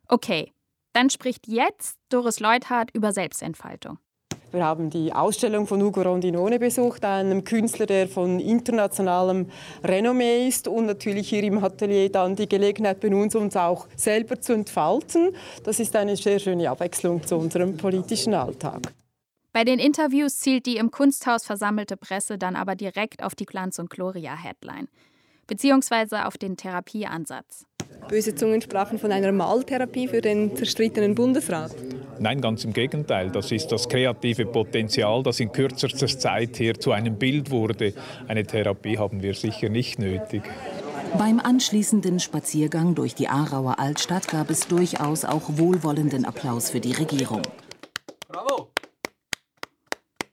Okay, 0.06 0.52
dann 0.92 1.10
spricht 1.10 1.49
jetzt 1.49 1.99
Doris 2.08 2.38
Leuthardt 2.38 2.94
über 2.94 3.12
Selbstentfaltung. 3.12 3.99
Wir 4.52 4.64
haben 4.64 4.90
die 4.90 5.12
Ausstellung 5.12 5.69
von 5.69 5.80
Ugo 5.80 6.02
Rondinone 6.02 6.59
besucht, 6.59 7.04
einem 7.04 7.45
Künstler, 7.45 7.87
der 7.87 8.09
von 8.09 8.40
internationalem 8.40 9.49
Renommee 9.85 10.49
ist 10.49 10.66
und 10.66 10.87
natürlich 10.87 11.28
hier 11.28 11.45
im 11.45 11.62
Atelier 11.62 12.11
dann 12.11 12.35
die 12.35 12.49
Gelegenheit 12.49 12.99
benutzt, 12.99 13.37
uns 13.37 13.57
auch 13.57 13.87
selber 13.95 14.40
zu 14.40 14.52
entfalten. 14.52 15.30
Das 15.62 15.78
ist 15.78 15.95
eine 15.95 16.16
sehr 16.16 16.40
schöne 16.40 16.69
Abwechslung 16.69 17.25
zu 17.25 17.37
unserem 17.37 17.76
politischen 17.76 18.35
Alltag. 18.35 18.92
Bei 19.52 19.62
den 19.62 19.78
Interviews 19.78 20.38
zielt 20.38 20.66
die 20.66 20.78
im 20.78 20.90
Kunsthaus 20.90 21.45
versammelte 21.45 21.97
Presse 21.97 22.37
dann 22.37 22.57
aber 22.57 22.75
direkt 22.75 23.23
auf 23.23 23.37
die 23.37 23.47
Glanz- 23.47 23.78
und 23.78 23.88
Gloria-Headline, 23.90 24.88
beziehungsweise 25.47 26.26
auf 26.26 26.38
den 26.38 26.57
Therapieansatz. 26.57 27.66
Böse 28.09 28.35
Zungen 28.35 28.61
sprachen 28.61 28.99
von 28.99 29.12
einer 29.12 29.33
Maltherapie 29.33 30.09
für 30.09 30.21
den 30.21 30.57
zerstrittenen 30.57 31.14
Bundesrat. 31.14 31.73
Nein, 32.19 32.40
ganz 32.40 32.64
im 32.64 32.73
Gegenteil. 32.73 33.30
Das 33.30 33.50
ist 33.50 33.69
das 33.69 33.88
kreative 33.88 34.45
Potenzial, 34.45 35.23
das 35.23 35.40
in 35.40 35.52
kürzester 35.52 36.07
Zeit 36.07 36.57
hier 36.57 36.78
zu 36.78 36.92
einem 36.92 37.16
Bild 37.19 37.50
wurde. 37.50 37.95
Eine 38.28 38.45
Therapie 38.45 38.99
haben 38.99 39.23
wir 39.23 39.35
sicher 39.35 39.69
nicht 39.69 39.99
nötig. 39.99 40.42
Beim 41.16 41.40
anschließenden 41.40 42.21
Spaziergang 42.21 42.95
durch 42.95 43.14
die 43.14 43.28
Aarauer 43.28 43.78
Altstadt 43.78 44.28
gab 44.28 44.50
es 44.50 44.69
durchaus 44.69 45.25
auch 45.25 45.42
wohlwollenden 45.47 46.25
Applaus 46.25 46.71
für 46.71 46.80
die 46.80 46.92
Regierung. 46.92 47.42
Bravo! 48.28 48.71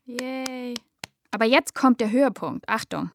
Yay! 0.05 0.75
Aber 1.31 1.45
jetzt 1.45 1.73
kommt 1.73 1.99
der 1.99 2.11
Höhepunkt. 2.11 2.67
Achtung! 2.67 3.11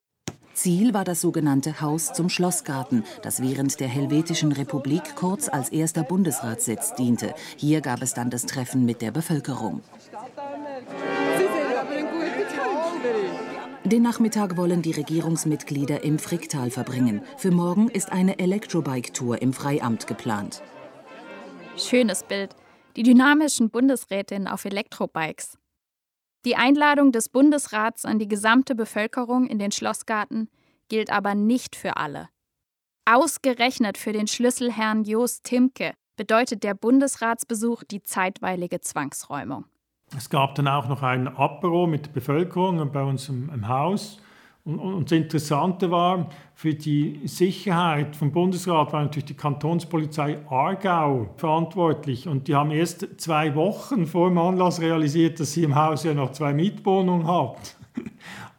Ziel 0.54 0.94
war 0.94 1.04
das 1.04 1.20
sogenannte 1.20 1.80
Haus 1.80 2.12
zum 2.12 2.28
Schlossgarten, 2.28 3.04
das 3.22 3.42
während 3.42 3.80
der 3.80 3.88
Helvetischen 3.88 4.52
Republik 4.52 5.16
kurz 5.16 5.48
als 5.48 5.70
erster 5.70 6.02
Bundesratssitz 6.02 6.94
diente. 6.94 7.34
Hier 7.56 7.80
gab 7.80 8.02
es 8.02 8.14
dann 8.14 8.30
das 8.30 8.46
Treffen 8.46 8.84
mit 8.84 9.02
der 9.02 9.10
Bevölkerung. 9.10 9.82
Den 13.84 14.02
Nachmittag 14.02 14.56
wollen 14.56 14.80
die 14.80 14.92
Regierungsmitglieder 14.92 16.04
im 16.04 16.18
Fricktal 16.18 16.70
verbringen. 16.70 17.22
Für 17.36 17.50
morgen 17.50 17.88
ist 17.88 18.12
eine 18.12 18.38
Elektrobike-Tour 18.38 19.42
im 19.42 19.52
Freiamt 19.52 20.06
geplant. 20.06 20.62
Schönes 21.76 22.22
Bild. 22.22 22.54
Die 22.96 23.02
dynamischen 23.02 23.70
Bundesrätinnen 23.70 24.46
auf 24.46 24.64
Elektrobikes. 24.64 25.58
Die 26.44 26.56
Einladung 26.56 27.12
des 27.12 27.28
Bundesrats 27.28 28.04
an 28.04 28.18
die 28.18 28.26
gesamte 28.26 28.74
Bevölkerung 28.74 29.46
in 29.46 29.60
den 29.60 29.70
Schlossgarten 29.70 30.48
gilt 30.88 31.10
aber 31.12 31.36
nicht 31.36 31.76
für 31.76 31.96
alle. 31.96 32.28
Ausgerechnet 33.04 33.96
für 33.96 34.12
den 34.12 34.26
Schlüsselherrn 34.26 35.04
Jost 35.04 35.44
Timke 35.44 35.92
bedeutet 36.16 36.64
der 36.64 36.74
Bundesratsbesuch 36.74 37.84
die 37.84 38.02
zeitweilige 38.02 38.80
Zwangsräumung. 38.80 39.66
Es 40.16 40.28
gab 40.30 40.56
dann 40.56 40.68
auch 40.68 40.88
noch 40.88 41.02
ein 41.02 41.28
Apero 41.28 41.86
mit 41.86 42.06
der 42.06 42.10
Bevölkerung 42.10 42.90
bei 42.90 43.02
uns 43.02 43.28
im, 43.28 43.48
im 43.48 43.68
Haus. 43.68 44.20
Und, 44.64 44.78
und, 44.78 45.10
das 45.10 45.18
Interessante 45.18 45.90
war, 45.90 46.28
für 46.54 46.72
die 46.72 47.20
Sicherheit 47.24 48.14
vom 48.14 48.30
Bundesrat 48.30 48.92
war 48.92 49.02
natürlich 49.02 49.24
die 49.24 49.34
Kantonspolizei 49.34 50.38
Aargau 50.48 51.30
verantwortlich. 51.36 52.28
Und 52.28 52.46
die 52.46 52.54
haben 52.54 52.70
erst 52.70 53.20
zwei 53.20 53.56
Wochen 53.56 54.06
vor 54.06 54.28
dem 54.28 54.38
Anlass 54.38 54.80
realisiert, 54.80 55.40
dass 55.40 55.52
sie 55.52 55.64
im 55.64 55.74
Haus 55.74 56.04
ja 56.04 56.14
noch 56.14 56.30
zwei 56.30 56.52
Mietwohnungen 56.52 57.26
hat. 57.26 57.76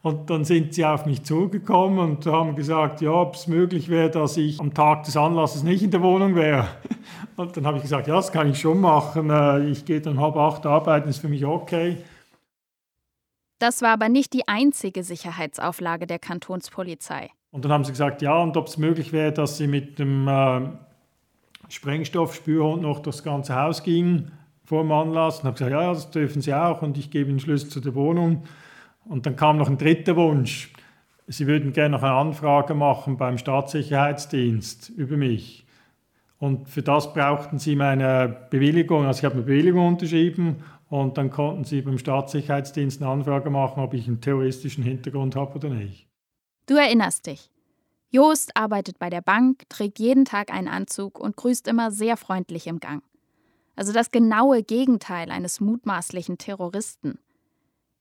Und 0.01 0.29
dann 0.29 0.43
sind 0.43 0.73
sie 0.73 0.83
auf 0.83 1.05
mich 1.05 1.23
zugekommen 1.23 1.97
und 1.97 2.25
haben 2.25 2.57
gesagt, 2.57 2.99
ja, 2.99 3.11
ob 3.11 3.35
es 3.35 3.47
möglich 3.47 3.87
wäre, 3.87 4.09
dass 4.09 4.35
ich 4.35 4.59
am 4.59 4.73
Tag 4.73 5.03
des 5.03 5.15
Anlasses 5.15 5.63
nicht 5.63 5.81
in 5.81 5.91
der 5.91 6.01
Wohnung 6.01 6.35
wäre. 6.35 6.67
Und 7.37 7.55
dann 7.55 7.65
habe 7.65 7.77
ich 7.77 7.83
gesagt, 7.83 8.07
ja, 8.07 8.15
das 8.15 8.29
kann 8.29 8.49
ich 8.49 8.59
schon 8.59 8.81
machen. 8.81 9.29
Äh, 9.29 9.69
ich 9.69 9.85
gehe 9.85 10.01
dann 10.01 10.19
halb 10.19 10.35
acht 10.35 10.65
arbeiten, 10.65 11.07
ist 11.07 11.19
für 11.19 11.29
mich 11.29 11.45
okay. 11.45 11.99
Das 13.63 13.81
war 13.81 13.91
aber 13.91 14.09
nicht 14.09 14.33
die 14.33 14.45
einzige 14.45 15.05
Sicherheitsauflage 15.05 16.05
der 16.05 16.19
Kantonspolizei. 16.19 17.29
Und 17.51 17.63
dann 17.63 17.71
haben 17.71 17.85
sie 17.85 17.93
gesagt, 17.93 18.21
ja, 18.21 18.37
und 18.37 18.57
ob 18.57 18.67
es 18.67 18.77
möglich 18.77 19.13
wäre, 19.13 19.31
dass 19.31 19.55
sie 19.55 19.67
mit 19.67 19.99
dem 19.99 20.27
äh, 20.27 20.63
Sprengstoffspürhund 21.69 22.81
noch 22.81 22.99
das 22.99 23.23
ganze 23.23 23.55
Haus 23.55 23.81
gingen 23.81 24.33
vor 24.65 24.83
dem 24.83 24.91
Anlass. 24.91 25.39
Und 25.39 25.45
habe 25.45 25.53
gesagt, 25.53 25.71
ja, 25.71 25.93
das 25.93 26.11
dürfen 26.11 26.41
sie 26.41 26.53
auch 26.53 26.81
und 26.81 26.97
ich 26.97 27.09
gebe 27.09 27.29
ihnen 27.29 27.39
Schlüssel 27.39 27.69
zu 27.69 27.79
der 27.79 27.95
Wohnung. 27.95 28.43
Und 29.05 29.25
dann 29.25 29.37
kam 29.37 29.55
noch 29.55 29.69
ein 29.69 29.77
dritter 29.77 30.17
Wunsch. 30.17 30.73
Sie 31.27 31.47
würden 31.47 31.71
gerne 31.71 31.95
noch 31.95 32.03
eine 32.03 32.15
Anfrage 32.15 32.73
machen 32.73 33.15
beim 33.15 33.37
Staatssicherheitsdienst 33.37 34.89
über 34.89 35.15
mich. 35.15 35.65
Und 36.37 36.67
für 36.67 36.81
das 36.81 37.13
brauchten 37.13 37.59
sie 37.59 37.77
meine 37.77 38.47
Bewilligung. 38.49 39.05
Also 39.05 39.19
ich 39.19 39.23
habe 39.23 39.35
eine 39.35 39.43
Bewilligung 39.43 39.87
unterschrieben 39.87 40.57
und 40.93 41.17
dann 41.17 41.31
konnten 41.31 41.63
sie 41.63 41.81
beim 41.81 41.97
Staatssicherheitsdienst 41.97 43.01
eine 43.01 43.09
Anfrage 43.09 43.49
machen, 43.49 43.81
ob 43.81 43.95
ich 43.95 44.07
einen 44.07 44.21
terroristischen 44.21 44.83
Hintergrund 44.83 45.35
habe 45.35 45.55
oder 45.55 45.69
nicht. 45.69 46.07
Du 46.67 46.75
erinnerst 46.75 47.25
dich. 47.25 47.49
Joost 48.11 48.55
arbeitet 48.55 48.99
bei 48.99 49.09
der 49.09 49.21
Bank, 49.21 49.63
trägt 49.69 49.97
jeden 49.97 50.23
Tag 50.23 50.53
einen 50.53 50.67
Anzug 50.67 51.19
und 51.19 51.35
grüßt 51.35 51.67
immer 51.67 51.89
sehr 51.89 52.15
freundlich 52.15 52.67
im 52.67 52.79
Gang. 52.79 53.01
Also 53.75 53.91
das 53.91 54.11
genaue 54.11 54.61
Gegenteil 54.61 55.31
eines 55.31 55.59
mutmaßlichen 55.59 56.37
Terroristen. 56.37 57.17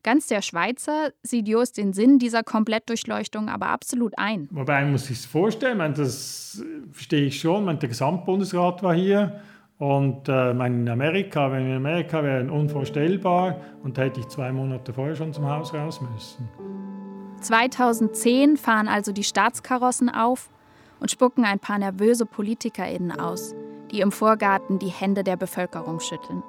Ganz 0.03 0.27
der 0.27 0.43
Schweizer 0.43 1.13
sieht 1.23 1.49
Joost 1.49 1.79
den 1.79 1.95
Sinn 1.95 2.19
dieser 2.19 2.43
Komplettdurchleuchtung 2.43 3.49
aber 3.49 3.69
absolut 3.69 4.19
ein. 4.19 4.49
Wobei 4.51 4.83
man 4.83 4.93
muss 4.93 5.07
sich 5.07 5.27
vorstellen, 5.27 5.79
meine, 5.79 5.95
das 5.95 6.63
verstehe 6.91 7.25
ich 7.25 7.41
schon. 7.41 7.65
Meine, 7.65 7.79
der 7.79 7.89
Gesamtbundesrat 7.89 8.83
war 8.83 8.95
hier 8.95 9.41
und 9.83 10.29
äh, 10.29 10.53
in 10.53 10.89
Amerika, 10.89 11.51
wenn 11.51 11.67
in 11.67 11.75
Amerika 11.75 12.23
wäre 12.23 12.49
unvorstellbar 12.53 13.57
und 13.83 13.99
hätte 13.99 14.21
ich 14.21 14.29
zwei 14.29 14.53
Monate 14.53 14.93
vorher 14.93 15.17
schon 15.17 15.33
zum 15.33 15.51
Haus 15.51 15.75
raus 15.75 16.01
müssen. 16.01 16.49
2010 17.41 18.59
fahren 18.59 18.87
also 18.87 19.11
die 19.11 19.25
Staatskarossen 19.25 20.09
auf 20.09 20.51
und 21.01 21.11
spucken 21.11 21.45
ein 21.45 21.59
paar 21.59 21.81
nervöse 21.81 22.27
PolitikerInnen 22.27 23.19
aus, 23.19 23.57
die 23.91 24.03
im 24.03 24.13
Vorgarten 24.13 24.79
die 24.79 24.87
Hände 24.87 25.25
der 25.25 25.37
Bevölkerung 25.37 25.99
schütteln. 25.99 26.45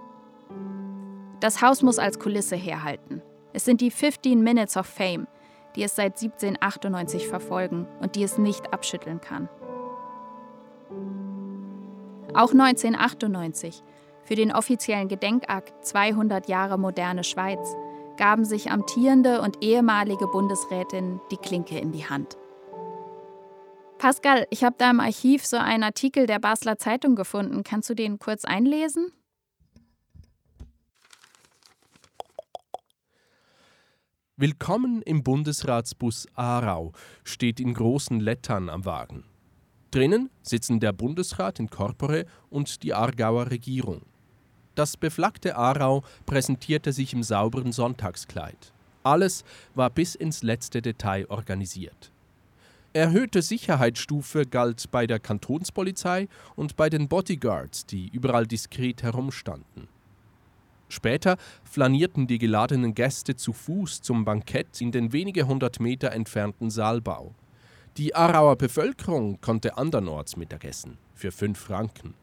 Das 1.39 1.63
Haus 1.63 1.81
muss 1.81 1.97
als 1.97 2.19
Kulisse 2.19 2.55
herhalten. 2.55 3.23
Es 3.51 3.65
sind 3.65 3.81
die 3.81 3.89
15 3.89 4.43
Minutes 4.43 4.77
of 4.77 4.85
Fame, 4.85 5.25
die 5.75 5.81
es 5.81 5.95
seit 5.95 6.21
1798 6.21 7.27
verfolgen 7.27 7.87
und 7.99 8.15
die 8.15 8.21
es 8.21 8.37
nicht 8.37 8.71
abschütteln 8.71 9.21
kann. 9.21 9.49
Auch 12.35 12.51
1998, 12.51 13.83
für 14.23 14.33
den 14.33 14.51
offiziellen 14.51 15.07
Gedenkakt 15.07 15.85
200 15.85 16.47
Jahre 16.47 16.79
moderne 16.79 17.23
Schweiz, 17.23 17.75
gaben 18.17 18.43
sich 18.43 18.71
amtierende 18.71 19.39
und 19.41 19.57
ehemalige 19.61 20.25
Bundesrätinnen 20.25 21.21
die 21.29 21.37
Klinke 21.37 21.77
in 21.77 21.91
die 21.91 22.09
Hand. 22.09 22.37
Pascal, 23.99 24.47
ich 24.49 24.63
habe 24.63 24.75
da 24.79 24.89
im 24.89 24.99
Archiv 24.99 25.45
so 25.45 25.57
einen 25.57 25.83
Artikel 25.83 26.25
der 26.25 26.39
Basler 26.39 26.79
Zeitung 26.79 27.15
gefunden. 27.15 27.63
Kannst 27.63 27.91
du 27.91 27.93
den 27.93 28.17
kurz 28.17 28.45
einlesen? 28.45 29.11
Willkommen 34.35 35.03
im 35.03 35.21
Bundesratsbus 35.21 36.27
Aarau 36.33 36.93
steht 37.23 37.59
in 37.59 37.75
großen 37.75 38.19
Lettern 38.19 38.69
am 38.69 38.85
Wagen. 38.85 39.23
Drinnen 39.93 40.31
sitzen 40.41 40.79
der 40.79 40.91
Bundesrat 40.91 41.59
in 41.59 41.69
Corpore 41.69 42.25
und 42.49 42.81
die 42.81 42.95
Aargauer 42.95 43.51
Regierung. 43.51 44.01
Das 44.73 44.97
beflaggte 44.97 45.55
Aarau 45.55 46.03
präsentierte 46.25 46.91
sich 46.91 47.13
im 47.13 47.21
sauberen 47.21 47.71
Sonntagskleid. 47.71 48.73
Alles 49.03 49.43
war 49.75 49.91
bis 49.91 50.15
ins 50.15 50.41
letzte 50.41 50.81
Detail 50.81 51.29
organisiert. 51.29 52.11
Erhöhte 52.93 53.43
Sicherheitsstufe 53.43 54.47
galt 54.47 54.89
bei 54.89 55.05
der 55.05 55.19
Kantonspolizei 55.19 56.27
und 56.55 56.75
bei 56.75 56.89
den 56.89 57.07
Bodyguards, 57.07 57.85
die 57.85 58.09
überall 58.09 58.47
diskret 58.47 59.03
herumstanden. 59.03 59.87
Später 60.89 61.37
flanierten 61.63 62.25
die 62.25 62.39
geladenen 62.39 62.95
Gäste 62.95 63.35
zu 63.35 63.53
Fuß 63.53 64.01
zum 64.01 64.25
Bankett 64.25 64.81
in 64.81 64.91
den 64.91 65.13
wenige 65.13 65.45
hundert 65.45 65.79
Meter 65.79 66.11
entfernten 66.13 66.71
Saalbau. 66.71 67.35
Die 67.97 68.15
Aarauer 68.15 68.55
Bevölkerung 68.55 69.39
konnte 69.39 69.77
andernorts 69.77 70.35
Mittagessen 70.35 70.97
für 71.13 71.31
fünf 71.31 71.59
Franken. 71.59 72.15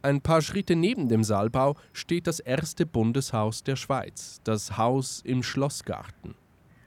Ein 0.00 0.22
paar 0.22 0.40
Schritte 0.40 0.74
neben 0.74 1.10
dem 1.10 1.22
Saalbau 1.22 1.76
steht 1.92 2.26
das 2.26 2.40
erste 2.40 2.86
Bundeshaus 2.86 3.62
der 3.62 3.76
Schweiz, 3.76 4.40
das 4.44 4.78
Haus 4.78 5.20
im 5.22 5.42
Schlossgarten. 5.42 6.34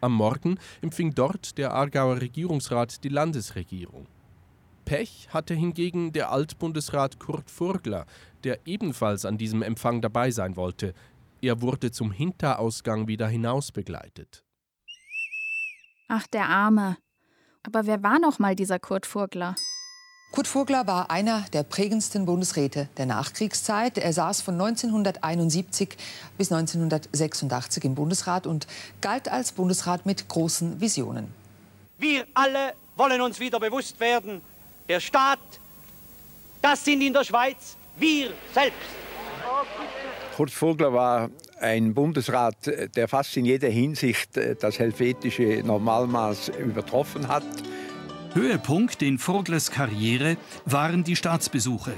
Am 0.01 0.13
Morgen 0.13 0.57
empfing 0.81 1.13
dort 1.13 1.59
der 1.59 1.71
Aargauer 1.71 2.19
Regierungsrat 2.19 3.03
die 3.03 3.09
Landesregierung. 3.09 4.07
Pech 4.85 5.27
hatte 5.29 5.53
hingegen 5.53 6.13
der 6.13 6.31
Altbundesrat 6.31 7.19
Kurt 7.19 7.51
Furgler, 7.51 8.07
der 8.43 8.59
ebenfalls 8.65 9.23
an 9.23 9.37
diesem 9.37 9.61
Empfang 9.61 10.01
dabei 10.01 10.31
sein 10.31 10.55
wollte. 10.55 10.95
Er 11.41 11.61
wurde 11.61 11.91
zum 11.91 12.11
Hinterausgang 12.11 13.07
wieder 13.07 13.27
hinaus 13.27 13.71
begleitet. 13.71 14.43
Ach, 16.07 16.25
der 16.25 16.49
Arme. 16.49 16.97
Aber 17.67 17.85
wer 17.85 18.01
war 18.01 18.17
noch 18.17 18.39
mal 18.39 18.55
dieser 18.55 18.79
Kurt 18.79 19.05
Furgler? 19.05 19.53
Kurt 20.31 20.47
Vogler 20.47 20.87
war 20.87 21.11
einer 21.11 21.45
der 21.51 21.63
prägendsten 21.63 22.25
Bundesräte 22.25 22.87
der 22.95 23.05
Nachkriegszeit. 23.05 23.97
Er 23.97 24.13
saß 24.13 24.39
von 24.41 24.53
1971 24.53 25.97
bis 26.37 26.49
1986 26.49 27.83
im 27.83 27.95
Bundesrat 27.95 28.47
und 28.47 28.67
galt 29.01 29.27
als 29.27 29.51
Bundesrat 29.51 30.05
mit 30.05 30.29
großen 30.29 30.79
Visionen. 30.79 31.27
Wir 31.97 32.25
alle 32.33 32.73
wollen 32.95 33.19
uns 33.19 33.37
wieder 33.37 33.59
bewusst 33.59 33.99
werden, 33.99 34.41
der 34.87 35.01
Staat, 35.01 35.39
das 36.61 36.85
sind 36.85 37.01
in 37.01 37.11
der 37.11 37.25
Schweiz 37.25 37.75
wir 37.97 38.31
selbst. 38.53 38.79
Kurt 40.37 40.51
Vogler 40.51 40.93
war 40.93 41.31
ein 41.61 41.95
Bundesrat, 41.95 42.71
der 42.95 43.07
fast 43.07 43.35
in 43.37 43.45
jeder 43.45 43.69
Hinsicht 43.69 44.37
das 44.59 44.77
helvetische 44.77 45.63
Normalmaß 45.65 46.49
übertroffen 46.49 47.27
hat. 47.27 47.43
Höhepunkt 48.35 49.01
in 49.01 49.17
Vogles 49.17 49.71
Karriere 49.71 50.37
waren 50.63 51.03
die 51.03 51.15
Staatsbesuche. 51.15 51.93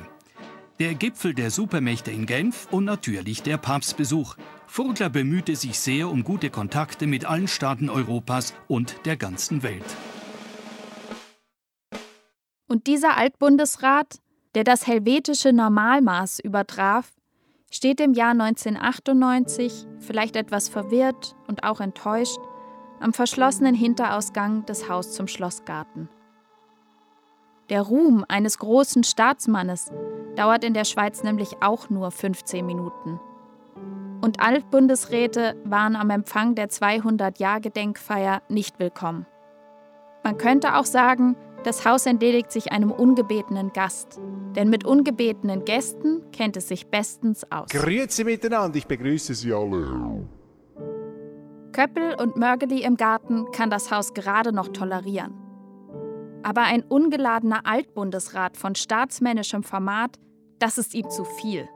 Der 0.79 0.93
Gipfel 0.93 1.33
der 1.33 1.51
Supermächte 1.51 2.11
in 2.11 2.25
Genf 2.25 2.69
und 2.71 2.85
natürlich 2.85 3.43
der 3.43 3.57
Papstbesuch. 3.57 4.37
Vogler 4.67 5.09
bemühte 5.09 5.57
sich 5.57 5.77
sehr 5.77 6.07
um 6.07 6.23
gute 6.23 6.49
Kontakte 6.49 7.07
mit 7.07 7.25
allen 7.25 7.49
Staaten 7.49 7.89
Europas 7.89 8.53
und 8.69 9.05
der 9.05 9.17
ganzen 9.17 9.63
Welt. 9.63 9.83
Und 12.69 12.87
dieser 12.87 13.17
Altbundesrat, 13.17 14.19
der 14.55 14.63
das 14.63 14.87
helvetische 14.87 15.51
Normalmaß 15.51 16.39
übertraf, 16.39 17.18
steht 17.69 17.99
im 17.99 18.13
Jahr 18.13 18.31
1998, 18.31 19.87
vielleicht 19.99 20.35
etwas 20.35 20.69
verwirrt 20.69 21.35
und 21.47 21.63
auch 21.63 21.79
enttäuscht, 21.79 22.39
am 22.99 23.13
verschlossenen 23.13 23.75
Hinterausgang 23.75 24.65
des 24.65 24.89
Haus 24.89 25.13
zum 25.13 25.27
Schlossgarten. 25.27 26.09
Der 27.69 27.81
Ruhm 27.81 28.25
eines 28.27 28.57
großen 28.57 29.03
Staatsmannes 29.03 29.91
dauert 30.35 30.63
in 30.63 30.73
der 30.73 30.85
Schweiz 30.85 31.23
nämlich 31.23 31.61
auch 31.61 31.89
nur 31.89 32.11
15 32.11 32.65
Minuten. 32.65 33.19
Und 34.21 34.41
Altbundesräte 34.41 35.55
waren 35.63 35.95
am 35.95 36.09
Empfang 36.09 36.55
der 36.55 36.69
200-Jahr-Gedenkfeier 36.69 38.41
nicht 38.49 38.79
willkommen. 38.79 39.25
Man 40.23 40.37
könnte 40.37 40.75
auch 40.75 40.85
sagen, 40.85 41.37
das 41.63 41.85
Haus 41.85 42.05
entledigt 42.05 42.51
sich 42.51 42.71
einem 42.71 42.91
ungebetenen 42.91 43.73
Gast. 43.73 44.19
Denn 44.55 44.69
mit 44.69 44.85
ungebetenen 44.85 45.65
Gästen 45.65 46.21
kennt 46.31 46.57
es 46.57 46.67
sich 46.67 46.87
bestens 46.87 47.49
aus. 47.51 47.69
Grüezi 47.69 48.23
miteinander, 48.23 48.77
ich 48.77 48.87
begrüße 48.87 49.33
Sie 49.35 49.53
alle. 49.53 50.27
Köppel 51.71 52.15
und 52.15 52.35
Mörgeli 52.35 52.83
im 52.83 52.97
Garten 52.97 53.51
kann 53.51 53.69
das 53.69 53.91
Haus 53.91 54.13
gerade 54.13 54.51
noch 54.51 54.69
tolerieren. 54.69 55.33
Aber 56.43 56.61
ein 56.61 56.83
ungeladener 56.83 57.65
Altbundesrat 57.65 58.57
von 58.57 58.75
staatsmännischem 58.75 59.63
Format, 59.63 60.17
das 60.57 60.77
ist 60.77 60.93
ihm 60.93 61.09
zu 61.09 61.23
viel. 61.23 61.67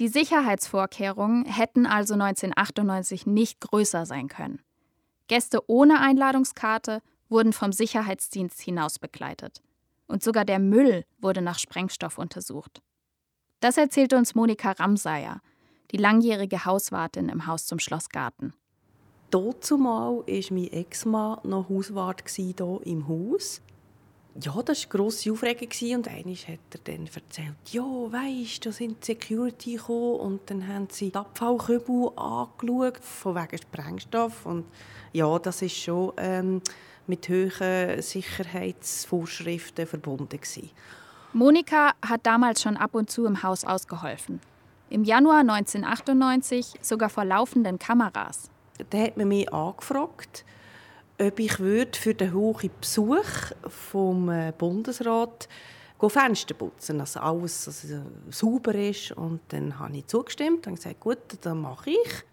Die 0.00 0.08
Sicherheitsvorkehrungen 0.08 1.44
hätten 1.44 1.86
also 1.86 2.14
1998 2.14 3.26
nicht 3.26 3.60
größer 3.60 4.06
sein 4.06 4.28
können. 4.28 4.60
Gäste 5.28 5.60
ohne 5.68 6.00
Einladungskarte 6.00 7.00
wurden 7.28 7.52
vom 7.52 7.72
Sicherheitsdienst 7.72 8.60
hinaus 8.60 8.98
begleitet. 8.98 9.62
Und 10.06 10.22
sogar 10.22 10.44
der 10.44 10.58
Müll 10.58 11.04
wurde 11.18 11.42
nach 11.42 11.58
Sprengstoff 11.58 12.18
untersucht. 12.18 12.82
Das 13.60 13.78
erzählte 13.78 14.16
uns 14.16 14.34
Monika 14.34 14.72
Ramsayer, 14.72 15.40
die 15.90 15.96
langjährige 15.96 16.64
Hauswartin 16.64 17.28
im 17.28 17.46
Haus 17.46 17.66
zum 17.66 17.78
Schlossgarten. 17.78 18.52
Dazumal 19.30 20.18
war 20.18 20.44
mein 20.50 20.72
Ex-Mann 20.72 21.38
noch 21.44 21.68
Hauswart 21.68 22.24
hier 22.28 22.80
im 22.84 23.08
Haus. 23.08 23.62
Ja, 24.40 24.60
das 24.62 24.84
war 24.86 24.94
eine 24.94 25.04
grosse 25.04 25.30
Aufregung. 25.30 25.68
Und 25.96 26.08
einmal 26.08 26.34
hat 26.34 26.58
er 26.72 26.80
dann 26.82 27.06
erzählt, 27.06 27.54
ja, 27.70 27.82
weisst, 27.82 28.66
da 28.66 28.72
sind 28.72 29.00
die 29.00 29.12
Security 29.12 29.76
gekommen 29.76 30.20
und 30.20 30.50
dann 30.50 30.66
haben 30.66 30.88
sie 30.90 31.10
die 31.10 31.16
Abfallkübel 31.16 32.10
angeschaut, 32.16 32.98
von 32.98 33.36
wegen 33.36 33.58
Sprengstoff. 33.58 34.44
Und 34.44 34.64
ja, 35.12 35.38
das 35.38 35.62
ist 35.62 35.76
schon 35.76 36.12
ähm, 36.16 36.62
mit 37.06 37.28
hohen 37.28 38.02
Sicherheitsvorschriften 38.02 39.86
verbunden. 39.86 40.28
Gewesen. 40.28 40.70
Monika 41.32 41.92
hat 42.04 42.26
damals 42.26 42.62
schon 42.62 42.76
ab 42.76 42.94
und 42.94 43.10
zu 43.10 43.26
im 43.26 43.42
Haus 43.42 43.64
ausgeholfen. 43.64 44.40
Im 44.90 45.04
Januar 45.04 45.40
1998 45.40 46.74
sogar 46.80 47.08
vor 47.08 47.24
laufenden 47.24 47.78
Kameras. 47.78 48.50
Da 48.90 48.98
hat 48.98 49.16
man 49.16 49.28
mich 49.28 49.52
angefragt, 49.52 50.44
ob 51.20 51.38
ich 51.38 51.60
würde 51.60 51.98
für 51.98 52.14
den 52.14 52.34
hohen 52.34 52.70
Besuch 52.80 53.52
vom 53.68 54.30
äh, 54.30 54.52
Bundesrat 54.56 55.48
Fenster 56.08 56.54
putzen, 56.54 56.98
dass 56.98 57.16
alles 57.16 57.66
also, 57.66 58.02
sauber 58.30 58.74
ist. 58.74 59.12
Und 59.12 59.40
dann 59.48 59.78
habe 59.78 59.96
ich 59.96 60.06
zugestimmt 60.06 60.66
und 60.66 60.76
gesagt, 60.76 61.00
gut, 61.00 61.18
dann 61.40 61.60
mache 61.60 61.90
ich. 61.90 62.24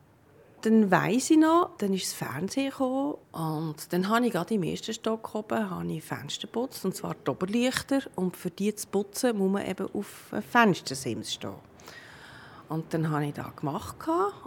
Dann 0.62 0.92
weiss 0.92 1.32
ich 1.32 1.40
noch, 1.40 1.72
dann 1.80 1.92
ist 1.92 2.06
das 2.06 2.14
Fernsehen 2.14 2.70
gekommen 2.70 3.16
und 3.32 3.92
dann 3.92 4.08
habe 4.10 4.28
ich 4.28 4.32
gerade 4.32 4.54
im 4.54 4.62
ersten 4.62 4.94
Stock 4.94 5.34
oben 5.34 5.72
habe 5.72 5.92
ich 5.92 6.04
Fenster 6.04 6.42
geputzt, 6.42 6.86
und 6.86 6.96
zwar 6.96 7.16
die 7.16 7.32
Oberlichter. 7.32 8.02
Und 8.16 8.38
für 8.38 8.52
die 8.52 8.76
zu 8.76 8.88
putzen, 8.88 9.36
muss 9.40 9.52
man 9.52 9.66
eben 9.66 9.88
auf 9.92 10.32
Fenstersims 10.52 11.34
stehen. 11.34 11.56
Und 12.72 12.94
dann 12.94 13.10
habe 13.10 13.26
ich 13.26 13.34
das 13.34 13.54
gemacht 13.58 13.98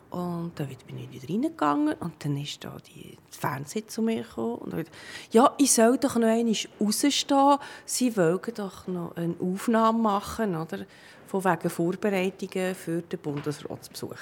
und 0.08 0.52
dann 0.54 0.68
bin 0.86 0.96
ich 0.96 1.10
wieder 1.12 1.28
reingegangen 1.28 1.92
und 2.00 2.24
dann 2.24 2.38
ist 2.38 2.64
da 2.64 2.74
die 2.78 3.18
Fernsehen 3.28 3.86
zu 3.86 4.00
mir 4.00 4.22
gekommen 4.22 4.54
und 4.54 4.70
gesagt, 4.70 4.90
ja, 5.30 5.52
ich 5.58 5.70
soll 5.70 5.98
doch 5.98 6.16
noch 6.16 6.28
einmal 6.28 6.54
rausstehen, 6.80 7.58
sie 7.84 8.16
wollen 8.16 8.40
doch 8.54 8.86
noch 8.86 9.14
eine 9.16 9.34
Aufnahme 9.38 9.98
machen, 9.98 10.56
oder? 10.56 10.86
von 11.26 11.44
wegen 11.44 11.68
Vorbereitungen 11.68 12.74
für 12.74 13.02
den 13.02 13.18
Bundesratsbesuch. 13.18 14.16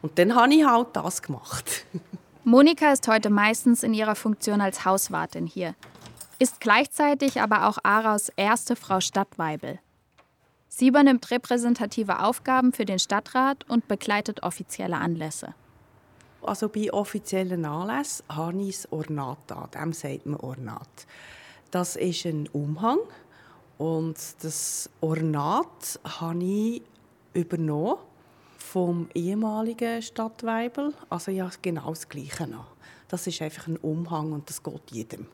Und 0.00 0.18
dann 0.18 0.34
habe 0.34 0.54
ich 0.54 0.64
halt 0.64 0.88
das 0.94 1.20
gemacht. 1.20 1.84
Monika 2.44 2.90
ist 2.90 3.06
heute 3.06 3.28
meistens 3.28 3.82
in 3.82 3.92
ihrer 3.92 4.14
Funktion 4.14 4.62
als 4.62 4.86
Hauswartin 4.86 5.46
hier. 5.46 5.74
ist 6.38 6.58
gleichzeitig 6.60 7.42
aber 7.42 7.68
auch 7.68 7.76
Araus 7.82 8.30
erste 8.34 8.76
Frau 8.76 9.00
Stadtweibel. 9.00 9.78
Sie 10.74 10.88
übernimmt 10.88 11.30
repräsentative 11.30 12.20
Aufgaben 12.20 12.72
für 12.72 12.86
den 12.86 12.98
Stadtrat 12.98 13.68
und 13.68 13.88
begleitet 13.88 14.42
offizielle 14.42 14.96
Anlässe. 14.96 15.54
Also 16.40 16.70
bei 16.70 16.90
offiziellen 16.90 17.66
Anlässen 17.66 18.24
habe 18.30 18.62
ich 18.62 18.76
das 18.76 18.90
Ornat 18.90 19.52
an. 19.52 19.68
Dem 19.70 19.92
sagt 19.92 20.24
man 20.24 20.40
Ornat. 20.40 20.88
Das 21.70 21.96
ist 21.96 22.24
ein 22.24 22.48
Umhang 22.54 23.00
und 23.76 24.16
das 24.40 24.88
Ornat 25.02 26.00
habe 26.04 26.42
ich 26.42 26.82
übernommen 27.34 27.98
vom 28.56 29.10
ehemaligen 29.12 30.00
Stadtweibel. 30.00 30.94
Also 31.10 31.32
ja, 31.32 31.50
genau 31.60 31.90
das 31.90 32.08
Gleiche 32.08 32.46
noch. 32.46 32.68
Das 33.08 33.26
ist 33.26 33.42
einfach 33.42 33.66
ein 33.66 33.76
Umhang 33.76 34.32
und 34.32 34.48
das 34.48 34.62
geht 34.62 34.90
jedem. 34.90 35.26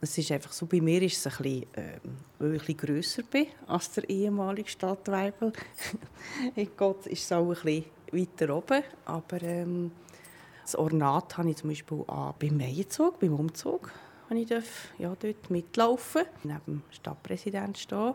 Es 0.00 0.16
ist 0.16 0.30
einfach 0.30 0.52
so, 0.52 0.66
bei 0.66 0.80
mir 0.80 1.02
ist 1.02 1.16
es 1.16 1.26
ein 1.26 1.42
bisschen, 1.42 1.74
äh, 1.74 1.98
weil 2.38 2.60
ich 2.66 2.76
grösser 2.76 3.24
bin 3.24 3.48
als 3.66 3.90
der 3.92 4.08
ehemalige 4.08 4.68
Stadtweibel. 4.68 5.52
in 6.54 6.70
Gott 6.76 7.06
ist 7.06 7.24
es 7.24 7.32
auch 7.32 7.48
ein 7.48 7.54
bisschen 7.54 7.84
weiter 8.12 8.56
oben. 8.56 8.82
Aber 9.06 9.42
ähm, 9.42 9.90
das 10.62 10.76
Ornat 10.76 11.36
habe 11.36 11.50
ich 11.50 11.56
zum 11.56 11.70
Beispiel 11.70 12.04
auch 12.06 12.32
beim 12.34 12.56
Meierzug, 12.56 13.18
beim 13.18 13.34
Umzug, 13.34 13.90
ich 14.30 14.46
darf, 14.46 14.88
ja, 14.98 15.16
dort 15.18 15.50
mitlaufen, 15.50 16.26
neben 16.44 16.60
dem 16.66 16.82
Stadtpräsidenten 16.90 17.76
stehen. 17.76 18.14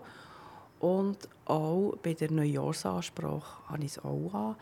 Und 0.79 1.17
auch 1.45 1.95
bei 2.03 2.13
der 2.13 2.31
Neujahrsansprache 2.31 3.69
habe 3.69 3.83
ich 3.83 3.91
es 3.93 3.99
auch 3.99 4.33
an. 4.33 4.55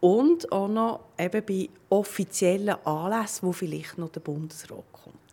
Und 0.00 0.50
auch 0.50 0.68
noch 0.68 1.00
eben 1.18 1.44
bei 1.44 1.68
offiziellen 1.90 2.76
Anlässen, 2.86 3.46
wo 3.46 3.52
vielleicht 3.52 3.98
noch 3.98 4.10
der 4.10 4.20
Bundesrat 4.20 4.84
kommt. 4.92 5.23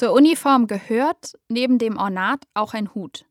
Zur 0.00 0.14
Uniform 0.14 0.66
gehört 0.66 1.34
neben 1.50 1.76
dem 1.76 1.98
Ornat 1.98 2.44
auch 2.54 2.72
ein 2.72 2.94
Hut. 2.94 3.26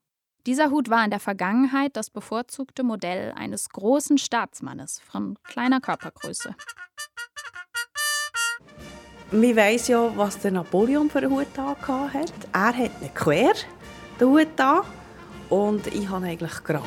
Dieser 0.46 0.70
Hut 0.70 0.92
war 0.92 1.04
in 1.04 1.10
der 1.10 1.20
Vergangenheit 1.20 1.98
das 1.98 2.12
bevorzugte 2.12 2.84
Modell 2.84 3.34
eines 3.36 3.70
großen 3.70 4.20
Staatsmannes 4.20 5.00
von 5.00 5.40
kleiner 5.46 5.82
Körpergröße. 5.82 6.56
Man 9.32 9.56
weiss 9.56 9.88
ja, 9.88 10.16
was 10.16 10.38
der 10.38 10.52
Napoleon 10.52 11.10
für 11.10 11.18
einen 11.18 11.32
Hut 11.32 11.48
hat. 11.58 12.32
Er 12.54 12.68
hat 12.68 12.76
einen 12.76 13.14
quer, 13.16 13.54
Hut 14.22 14.62
an, 14.62 14.82
und 15.50 15.88
ich 15.88 16.08
habe 16.08 16.28
eigentlich 16.28 16.64
gerade. 16.64 16.86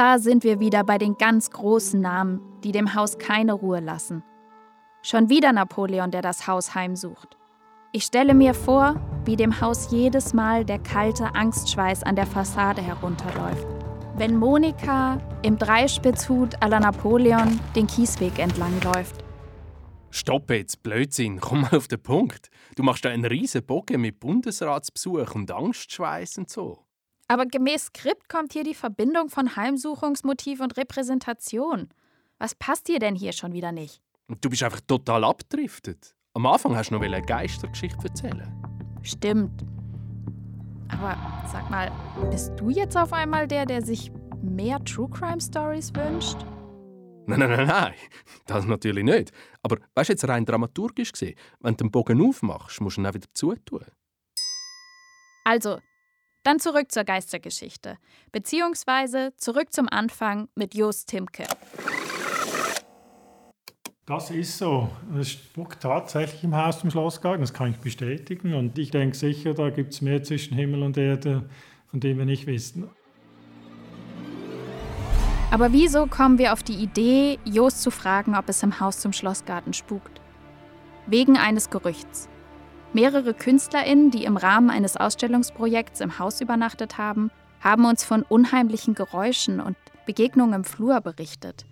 Da 0.00 0.18
sind 0.18 0.44
wir 0.44 0.60
wieder 0.60 0.82
bei 0.82 0.96
den 0.96 1.18
ganz 1.18 1.50
großen 1.50 2.00
Namen, 2.00 2.40
die 2.64 2.72
dem 2.72 2.94
Haus 2.94 3.18
keine 3.18 3.52
Ruhe 3.52 3.80
lassen. 3.80 4.22
Schon 5.02 5.28
wieder 5.28 5.52
Napoleon, 5.52 6.10
der 6.10 6.22
das 6.22 6.46
Haus 6.46 6.74
heimsucht. 6.74 7.36
Ich 7.92 8.04
stelle 8.04 8.32
mir 8.32 8.54
vor, 8.54 8.94
wie 9.26 9.36
dem 9.36 9.60
Haus 9.60 9.90
jedes 9.90 10.32
Mal 10.32 10.64
der 10.64 10.78
kalte 10.78 11.34
Angstschweiß 11.34 12.02
an 12.04 12.16
der 12.16 12.24
Fassade 12.24 12.80
herunterläuft. 12.80 13.66
Wenn 14.16 14.38
Monika 14.38 15.20
im 15.42 15.58
Dreispitzhut 15.58 16.56
à 16.62 16.68
la 16.70 16.80
Napoleon 16.80 17.60
den 17.76 17.86
Kiesweg 17.86 18.38
entlangläuft. 18.38 19.22
Stopp 20.08 20.48
jetzt, 20.50 20.82
Blödsinn, 20.82 21.40
komm 21.40 21.60
mal 21.60 21.76
auf 21.76 21.88
den 21.88 22.02
Punkt. 22.02 22.48
Du 22.74 22.82
machst 22.82 23.04
da 23.04 23.10
einen 23.10 23.26
riesen 23.26 23.66
Bogen 23.66 24.00
mit 24.00 24.18
Bundesratsbesuch 24.18 25.34
und 25.34 25.50
Angstschweiß 25.50 26.38
und 26.38 26.48
so. 26.48 26.86
Aber 27.30 27.46
gemäß 27.46 27.84
Skript 27.84 28.28
kommt 28.28 28.52
hier 28.54 28.64
die 28.64 28.74
Verbindung 28.74 29.28
von 29.28 29.54
Heimsuchungsmotiv 29.54 30.58
und 30.58 30.76
Repräsentation. 30.76 31.88
Was 32.40 32.56
passt 32.56 32.88
dir 32.88 32.98
denn 32.98 33.14
hier 33.14 33.32
schon 33.32 33.52
wieder 33.52 33.70
nicht? 33.70 34.02
Du 34.40 34.50
bist 34.50 34.64
einfach 34.64 34.80
total 34.80 35.22
abgedriftet. 35.22 36.16
Am 36.34 36.44
Anfang 36.46 36.74
hast 36.74 36.90
du 36.90 36.94
noch 36.94 37.02
eine 37.02 37.22
Geistergeschichte 37.22 38.02
erzählen. 38.02 38.52
Stimmt. 39.02 39.64
Aber 40.88 41.16
sag 41.52 41.70
mal, 41.70 41.92
bist 42.32 42.50
du 42.56 42.68
jetzt 42.68 42.96
auf 42.96 43.12
einmal 43.12 43.46
der, 43.46 43.64
der 43.64 43.82
sich 43.82 44.10
mehr 44.42 44.84
True 44.84 45.08
Crime 45.08 45.40
Stories 45.40 45.94
wünscht? 45.94 46.38
Nein, 47.28 47.38
nein, 47.38 47.50
nein, 47.50 47.66
nein, 47.68 47.94
das 48.46 48.66
natürlich 48.66 49.04
nicht. 49.04 49.30
Aber 49.62 49.76
weißt 49.94 50.08
du 50.08 50.14
jetzt 50.14 50.26
rein 50.26 50.44
dramaturgisch 50.44 51.12
gesehen, 51.12 51.36
wenn 51.60 51.76
du 51.76 51.84
den 51.84 51.92
Bogen 51.92 52.20
aufmachst, 52.26 52.80
musst 52.80 52.96
du 52.96 53.02
ihn 53.02 53.06
auch 53.06 53.14
wieder 53.14 53.28
zutun. 53.34 53.84
Also, 55.44 55.78
dann 56.42 56.58
zurück 56.58 56.90
zur 56.92 57.04
Geistergeschichte. 57.04 57.96
Beziehungsweise 58.32 59.32
zurück 59.36 59.72
zum 59.72 59.88
Anfang 59.88 60.48
mit 60.54 60.74
Jost 60.74 61.08
Timke. 61.08 61.44
Das 64.06 64.30
ist 64.30 64.58
so. 64.58 64.88
Es 65.18 65.30
spuckt 65.30 65.80
tatsächlich 65.80 66.42
im 66.42 66.56
Haus 66.56 66.80
zum 66.80 66.90
Schlossgarten, 66.90 67.42
das 67.42 67.54
kann 67.54 67.70
ich 67.70 67.76
bestätigen. 67.76 68.54
Und 68.54 68.76
ich 68.76 68.90
denke 68.90 69.16
sicher, 69.16 69.54
da 69.54 69.70
gibt 69.70 69.92
es 69.92 70.00
mehr 70.00 70.22
zwischen 70.22 70.56
Himmel 70.56 70.82
und 70.82 70.96
Erde, 70.96 71.48
von 71.86 72.00
dem 72.00 72.18
wir 72.18 72.24
nicht 72.24 72.46
wissen. 72.46 72.90
Aber 75.52 75.72
wieso 75.72 76.06
kommen 76.06 76.38
wir 76.38 76.52
auf 76.52 76.62
die 76.62 76.74
Idee, 76.74 77.38
Jost 77.44 77.82
zu 77.82 77.90
fragen, 77.90 78.36
ob 78.36 78.48
es 78.48 78.62
im 78.62 78.80
Haus 78.80 78.98
zum 78.98 79.12
Schlossgarten 79.12 79.72
spukt? 79.72 80.20
Wegen 81.06 81.36
eines 81.36 81.70
Gerüchts. 81.70 82.28
Mehrere 82.92 83.34
KünstlerInnen, 83.34 84.10
die 84.10 84.24
im 84.24 84.36
Rahmen 84.36 84.68
eines 84.68 84.96
Ausstellungsprojekts 84.96 86.00
im 86.00 86.18
Haus 86.18 86.40
übernachtet 86.40 86.98
haben, 86.98 87.30
haben 87.60 87.84
uns 87.84 88.02
von 88.02 88.22
unheimlichen 88.22 88.94
Geräuschen 88.94 89.60
und 89.60 89.76
Begegnungen 90.06 90.54
im 90.54 90.64
Flur 90.64 91.00
berichtet. 91.00 91.66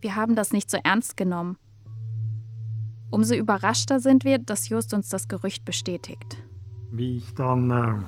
Wir 0.00 0.16
haben 0.16 0.34
das 0.34 0.52
nicht 0.52 0.70
so 0.70 0.78
ernst 0.82 1.16
genommen. 1.16 1.58
Umso 3.10 3.34
überraschter 3.34 4.00
sind 4.00 4.24
wir, 4.24 4.38
dass 4.38 4.70
Just 4.70 4.94
uns 4.94 5.10
das 5.10 5.28
Gerücht 5.28 5.66
bestätigt. 5.66 6.38
Wie 6.90 7.18
ich 7.18 7.34
dann 7.34 7.70
äh, 7.70 8.04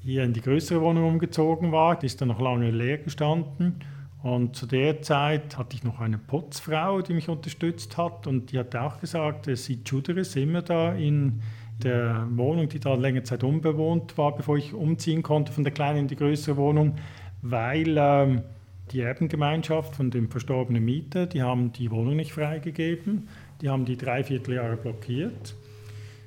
hier 0.00 0.24
in 0.24 0.32
die 0.32 0.40
größere 0.40 0.80
Wohnung 0.80 1.08
umgezogen 1.08 1.72
war, 1.72 1.98
die 1.98 2.06
ist 2.06 2.22
dann 2.22 2.28
noch 2.28 2.40
lange 2.40 2.70
leer 2.70 2.98
gestanden. 2.98 3.80
Und 4.26 4.56
zu 4.56 4.66
der 4.66 5.02
Zeit 5.02 5.56
hatte 5.56 5.76
ich 5.76 5.84
noch 5.84 6.00
eine 6.00 6.18
Putzfrau, 6.18 7.00
die 7.00 7.14
mich 7.14 7.28
unterstützt 7.28 7.96
hat. 7.96 8.26
Und 8.26 8.50
die 8.50 8.58
hat 8.58 8.74
auch 8.74 8.98
gesagt, 8.98 9.48
sie 9.56 9.78
Juderis 9.84 10.34
immer 10.34 10.62
da 10.62 10.94
in 10.94 11.42
der 11.80 12.26
Wohnung, 12.30 12.68
die 12.68 12.80
da 12.80 12.94
längere 12.94 13.22
Zeit 13.22 13.44
unbewohnt 13.44 14.18
war, 14.18 14.34
bevor 14.34 14.56
ich 14.56 14.74
umziehen 14.74 15.22
konnte 15.22 15.52
von 15.52 15.62
der 15.62 15.72
kleinen 15.72 16.00
in 16.00 16.08
die 16.08 16.16
größere 16.16 16.56
Wohnung, 16.56 16.96
weil 17.42 17.94
ähm, 17.96 18.42
die 18.90 19.02
Erbengemeinschaft 19.02 19.94
von 19.94 20.10
dem 20.10 20.28
verstorbenen 20.28 20.84
Mieter, 20.84 21.26
die 21.26 21.42
haben 21.42 21.70
die 21.70 21.92
Wohnung 21.92 22.16
nicht 22.16 22.32
freigegeben. 22.32 23.28
Die 23.60 23.68
haben 23.68 23.84
die 23.84 23.96
dreiviertel 23.96 24.54
Jahre 24.54 24.76
blockiert. 24.76 25.54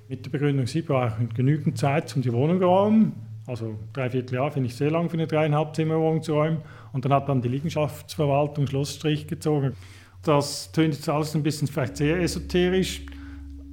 Mit 0.07 0.25
der 0.25 0.29
Begründung, 0.29 0.67
sie 0.67 0.83
brauchen 0.83 1.33
genügend 1.33 1.77
Zeit, 1.77 2.15
um 2.15 2.21
die 2.21 2.31
Wohnung 2.31 2.59
zu 2.59 2.65
räumen. 2.65 3.28
Also 3.49 3.79
dreiviertel 3.93 4.35
Jahr 4.35 4.51
finde 4.51 4.67
ich 4.67 4.75
sehr 4.75 4.91
lang 4.91 5.09
für 5.09 5.15
eine 5.15 5.25
dreieinhalb 5.25 5.75
Zimmerwohnung 5.75 6.21
zu 6.21 6.33
räumen. 6.33 6.61
Und 6.93 7.03
dann 7.03 7.11
hat 7.11 7.27
dann 7.27 7.41
die 7.41 7.47
Liegenschaftsverwaltung 7.47 8.67
Schlussstrich 8.67 9.25
gezogen. 9.27 9.73
Das 10.21 10.71
tönt 10.71 10.93
jetzt 10.93 11.09
alles 11.09 11.33
ein 11.33 11.41
bisschen 11.41 11.67
vielleicht 11.67 11.97
sehr 11.97 12.19
esoterisch, 12.19 13.01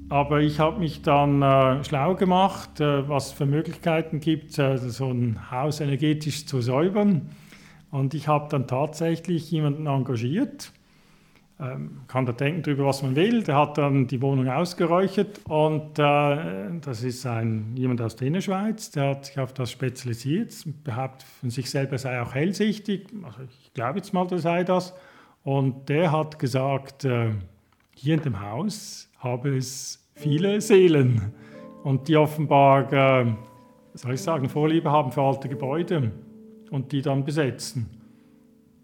aber 0.08 0.40
ich 0.40 0.60
habe 0.60 0.78
mich 0.78 1.02
dann 1.02 1.42
äh, 1.42 1.84
schlau 1.84 2.14
gemacht, 2.14 2.80
äh, 2.80 3.06
was 3.06 3.26
es 3.26 3.32
für 3.32 3.44
Möglichkeiten 3.44 4.20
gibt, 4.20 4.58
äh, 4.58 4.78
so 4.78 5.10
ein 5.10 5.50
Haus 5.50 5.80
energetisch 5.80 6.46
zu 6.46 6.62
säubern. 6.62 7.28
Und 7.90 8.14
ich 8.14 8.28
habe 8.28 8.48
dann 8.48 8.66
tatsächlich 8.66 9.50
jemanden 9.50 9.86
engagiert. 9.86 10.72
Ähm, 11.58 12.02
kann 12.06 12.26
da 12.26 12.32
denken 12.32 12.62
darüber, 12.62 12.84
was 12.84 13.02
man 13.02 13.16
will. 13.16 13.42
Der 13.42 13.56
hat 13.56 13.78
dann 13.78 14.06
die 14.06 14.20
Wohnung 14.20 14.46
ausgeräuchert 14.46 15.40
und 15.48 15.98
äh, 15.98 16.78
das 16.82 17.02
ist 17.02 17.24
ein, 17.24 17.72
jemand 17.74 18.02
aus 18.02 18.14
der 18.16 18.28
Innerschweiz, 18.28 18.90
der 18.90 19.08
hat 19.10 19.24
sich 19.24 19.38
auf 19.38 19.54
das 19.54 19.70
spezialisiert, 19.70 20.52
behauptet 20.84 21.26
von 21.40 21.48
sich 21.48 21.70
selber 21.70 21.96
sei 21.96 22.20
auch 22.20 22.34
hellsichtig. 22.34 23.08
Also 23.22 23.38
ich 23.48 23.72
glaube 23.72 24.00
jetzt 24.00 24.12
mal, 24.12 24.26
der 24.26 24.38
sei 24.38 24.64
das. 24.64 24.92
Und 25.44 25.88
der 25.88 26.12
hat 26.12 26.38
gesagt, 26.38 27.06
äh, 27.06 27.30
hier 27.94 28.14
in 28.14 28.20
dem 28.20 28.38
Haus 28.42 29.08
habe 29.20 29.56
es 29.56 30.06
viele 30.12 30.60
Seelen 30.60 31.32
und 31.84 32.08
die 32.08 32.18
offenbar, 32.18 32.92
äh, 32.92 33.32
soll 33.94 34.12
ich 34.12 34.20
sagen, 34.20 34.50
Vorliebe 34.50 34.90
haben 34.90 35.10
für 35.10 35.22
alte 35.22 35.48
Gebäude 35.48 36.12
und 36.70 36.92
die 36.92 37.00
dann 37.00 37.24
besetzen. 37.24 37.88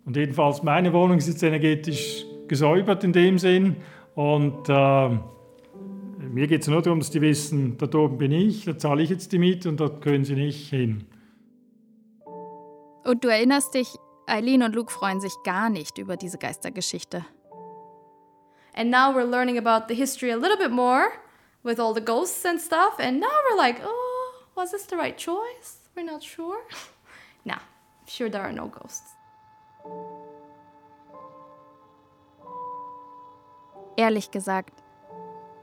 Und 0.07 0.17
jedenfalls 0.17 0.63
meine 0.63 0.91
Wohnung 0.95 1.19
ist 1.19 1.29
jetzt 1.29 1.43
energetisch 1.43 2.25
gesäubert 2.53 3.03
in 3.03 3.15
dem 3.15 3.39
Sinn 3.39 3.77
und 4.15 4.69
äh, 4.69 5.09
mir 6.19 6.47
geht 6.47 6.61
es 6.61 6.69
nur 6.69 6.83
darum, 6.83 6.99
dass 6.99 7.09
die 7.09 7.23
wissen, 7.23 7.79
da 7.79 7.99
oben 7.99 8.19
bin 8.19 8.31
ich, 8.31 8.67
da 8.67 8.77
zahle 8.77 9.03
ich 9.03 9.09
jetzt 9.09 9.33
die 9.33 9.39
Miete 9.39 9.71
und 9.71 9.81
dort 9.81 10.03
können 10.03 10.27
sie 10.27 10.35
nicht 10.35 10.69
hin. 10.69 11.07
Und 13.05 13.25
du 13.25 13.29
erinnerst 13.29 13.73
dich, 13.73 13.89
Eileen 14.27 14.63
und 14.63 14.75
Luke 14.75 14.93
freuen 14.93 15.23
sich 15.23 15.33
gar 15.45 15.71
nicht 15.71 15.97
über 15.97 16.19
diese 16.19 16.37
Geistergeschichte. 16.37 17.25
And 18.75 18.91
now 18.91 19.15
we're 19.15 19.25
learning 19.25 19.57
about 19.57 19.87
the 19.89 19.95
history 19.95 20.31
a 20.31 20.37
little 20.37 20.59
bit 20.59 20.73
more 20.73 21.07
with 21.63 21.81
all 21.81 21.95
the 21.95 22.05
ghosts 22.05 22.45
and 22.45 22.61
stuff. 22.61 22.99
And 22.99 23.19
now 23.19 23.33
we're 23.49 23.57
like, 23.57 23.81
oh, 23.83 24.33
was 24.55 24.73
this 24.73 24.85
the 24.87 24.97
right 24.97 25.17
choice? 25.17 25.89
We're 25.97 26.05
not 26.05 26.23
sure. 26.23 26.59
nah, 27.47 27.61
sure 28.07 28.29
there 28.29 28.43
are 28.43 28.53
no 28.53 28.69
ghosts. 28.69 29.15
Ehrlich 33.97 34.31
gesagt, 34.31 34.83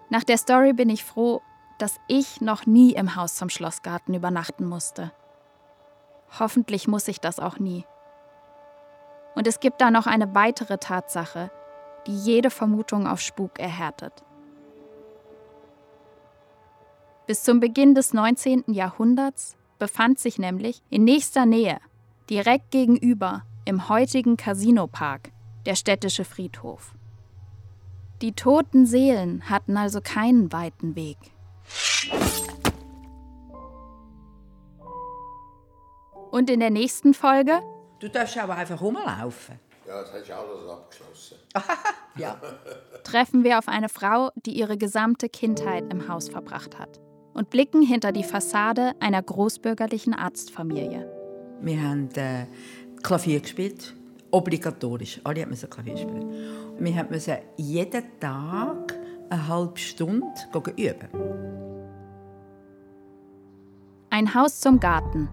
nach 0.10 0.24
der 0.24 0.38
Story 0.38 0.74
bin 0.74 0.90
ich 0.90 1.04
froh, 1.04 1.42
dass 1.78 2.00
ich 2.08 2.42
noch 2.42 2.66
nie 2.66 2.94
im 2.94 3.16
Haus 3.16 3.36
zum 3.36 3.50
Schlossgarten 3.50 4.14
übernachten 4.14 4.66
musste. 4.66 5.12
Hoffentlich 6.40 6.88
muss 6.88 7.08
ich 7.08 7.20
das 7.20 7.40
auch 7.40 7.58
nie. 7.58 7.86
Und 9.36 9.48
es 9.48 9.60
gibt 9.60 9.82
da 9.82 9.90
noch 9.90 10.06
eine 10.06 10.36
weitere 10.36 10.78
Tatsache, 10.78 11.50
die 12.06 12.16
jede 12.16 12.50
Vermutung 12.50 13.08
auf 13.08 13.22
Spuk 13.22 13.60
erhärtet. 13.60 14.24
Bis 17.26 17.44
zum 17.44 17.60
Beginn 17.60 17.96
des 17.96 18.14
19. 18.14 18.66
Jahrhunderts 18.68 19.56
befand 19.78 20.20
sich 20.20 20.40
nämlich 20.40 20.82
in 20.90 21.04
nächster 21.04 21.46
Nähe, 21.46 21.80
direkt 22.30 22.72
gegenüber, 22.72 23.44
im 23.66 23.88
heutigen 23.88 24.36
Casinopark, 24.36 25.32
der 25.66 25.76
städtische 25.76 26.26
Friedhof. 26.26 26.94
Die 28.22 28.34
toten 28.34 28.86
Seelen 28.86 29.50
hatten 29.50 29.78
also 29.78 30.02
keinen 30.02 30.52
weiten 30.52 30.96
Weg. 30.96 31.18
Und 36.32 36.50
in 36.50 36.60
der 36.60 36.70
nächsten 36.70 37.14
Folge 37.14 37.62
Du 38.00 38.08
darfst 38.10 38.38
aber 38.38 38.56
einfach 38.56 38.82
rumlaufen. 38.82 39.60
Ja, 39.86 40.02
das 40.02 40.14
hast 40.14 40.30
du 40.30 40.34
alles 40.34 40.70
abgeschlossen. 40.70 41.38
Ja. 42.18 42.42
treffen 43.04 43.46
wir 43.46 43.60
auf 43.60 43.70
eine 43.70 43.88
Frau, 43.88 44.32
die 44.46 44.52
ihre 44.52 44.78
gesamte 44.78 45.30
Kindheit 45.30 45.86
im 45.90 46.10
Haus 46.10 46.28
verbracht 46.28 46.78
hat 46.78 47.00
und 47.34 47.50
blicken 47.50 47.82
hinter 47.82 48.12
die 48.12 48.26
Fassade 48.26 48.92
einer 49.00 49.22
großbürgerlichen 49.22 50.14
Arztfamilie. 50.14 51.08
Wir 51.62 51.82
haben 51.82 52.10
äh, 52.16 52.46
Klavier 53.04 53.40
gespielt. 53.40 53.96
Obligatorisch. 54.32 55.20
Alle 55.24 55.46
mussten 55.46 55.70
Klavier 55.70 55.98
spielen. 55.98 56.32
Wir 56.78 57.04
mussten 57.04 57.38
jeden 57.58 58.04
Tag 58.20 58.94
eine 59.30 59.48
halbe 59.48 59.80
Stunde 59.80 60.26
üben. 60.78 61.10
Ein 64.10 64.34
Haus 64.34 64.60
zum 64.60 64.80
Garten. 64.80 65.30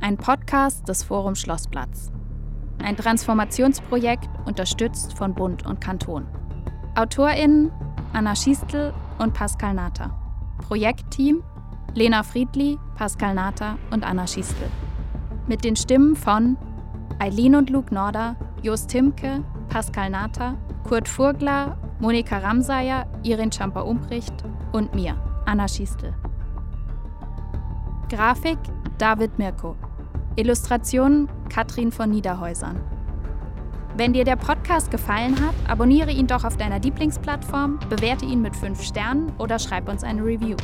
Ein 0.00 0.16
Podcast 0.16 0.88
des 0.88 1.02
Forum 1.02 1.34
Schlossplatz. 1.34 2.10
Ein 2.82 2.96
Transformationsprojekt 2.96 4.28
unterstützt 4.46 5.16
von 5.16 5.34
Bund 5.34 5.64
und 5.66 5.80
Kanton. 5.80 6.26
AutorInnen 6.96 7.70
Anna 8.12 8.34
Schiestl 8.34 8.92
und 9.18 9.34
Pascal 9.34 9.74
Nata. 9.74 10.18
Projektteam 10.58 11.42
Lena 11.94 12.24
Friedli, 12.24 12.78
Pascal 12.96 13.34
Nata 13.34 13.78
und 13.90 14.04
Anna 14.04 14.26
Schiestl. 14.26 14.68
Mit 15.46 15.64
den 15.64 15.76
Stimmen 15.76 16.16
von 16.16 16.56
Eileen 17.18 17.54
und 17.54 17.70
Luke 17.70 17.94
Norder, 17.94 18.36
Jost 18.62 18.90
Timke, 18.90 19.44
Pascal 19.68 20.10
Nata, 20.10 20.56
Kurt 20.88 21.08
Furgler, 21.08 21.78
Monika 22.00 22.38
Ramsayer, 22.38 23.06
Irin 23.22 23.52
Schamper-Umbricht 23.52 24.34
und 24.72 24.94
mir, 24.94 25.16
Anna 25.46 25.68
Schiestl. 25.68 26.12
Grafik 28.10 28.58
David 28.98 29.38
Mirko. 29.38 29.76
Illustration 30.36 31.28
Katrin 31.48 31.92
von 31.92 32.10
Niederhäusern. 32.10 32.80
Wenn 33.96 34.12
dir 34.12 34.24
der 34.24 34.36
Podcast 34.36 34.90
gefallen 34.90 35.40
hat, 35.40 35.54
abonniere 35.68 36.10
ihn 36.10 36.26
doch 36.26 36.44
auf 36.44 36.56
deiner 36.56 36.80
Lieblingsplattform, 36.80 37.78
bewerte 37.88 38.24
ihn 38.24 38.42
mit 38.42 38.56
5 38.56 38.82
Sternen 38.82 39.32
oder 39.38 39.60
schreib 39.60 39.88
uns 39.88 40.02
eine 40.02 40.22
Review. 40.22 40.56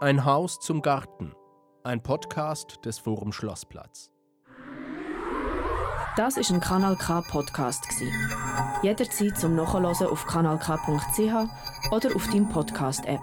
Ein 0.00 0.24
Haus 0.24 0.60
zum 0.60 0.82
Garten. 0.82 1.34
Ein 1.82 2.02
Podcast 2.02 2.84
des 2.84 2.98
Forum 2.98 3.32
Schlossplatz. 3.32 4.10
Das 6.14 6.36
ist 6.36 6.50
ein 6.50 6.60
Kanal 6.60 6.94
K 6.96 7.22
Podcast. 7.22 7.86
Jederzeit 8.82 9.38
zum 9.38 9.56
Nachhören 9.56 9.86
auf 9.86 10.26
kanalk.ch 10.26 11.90
oder 11.90 12.14
auf 12.14 12.26
deinem 12.26 12.50
Podcast 12.50 13.06
App. 13.06 13.22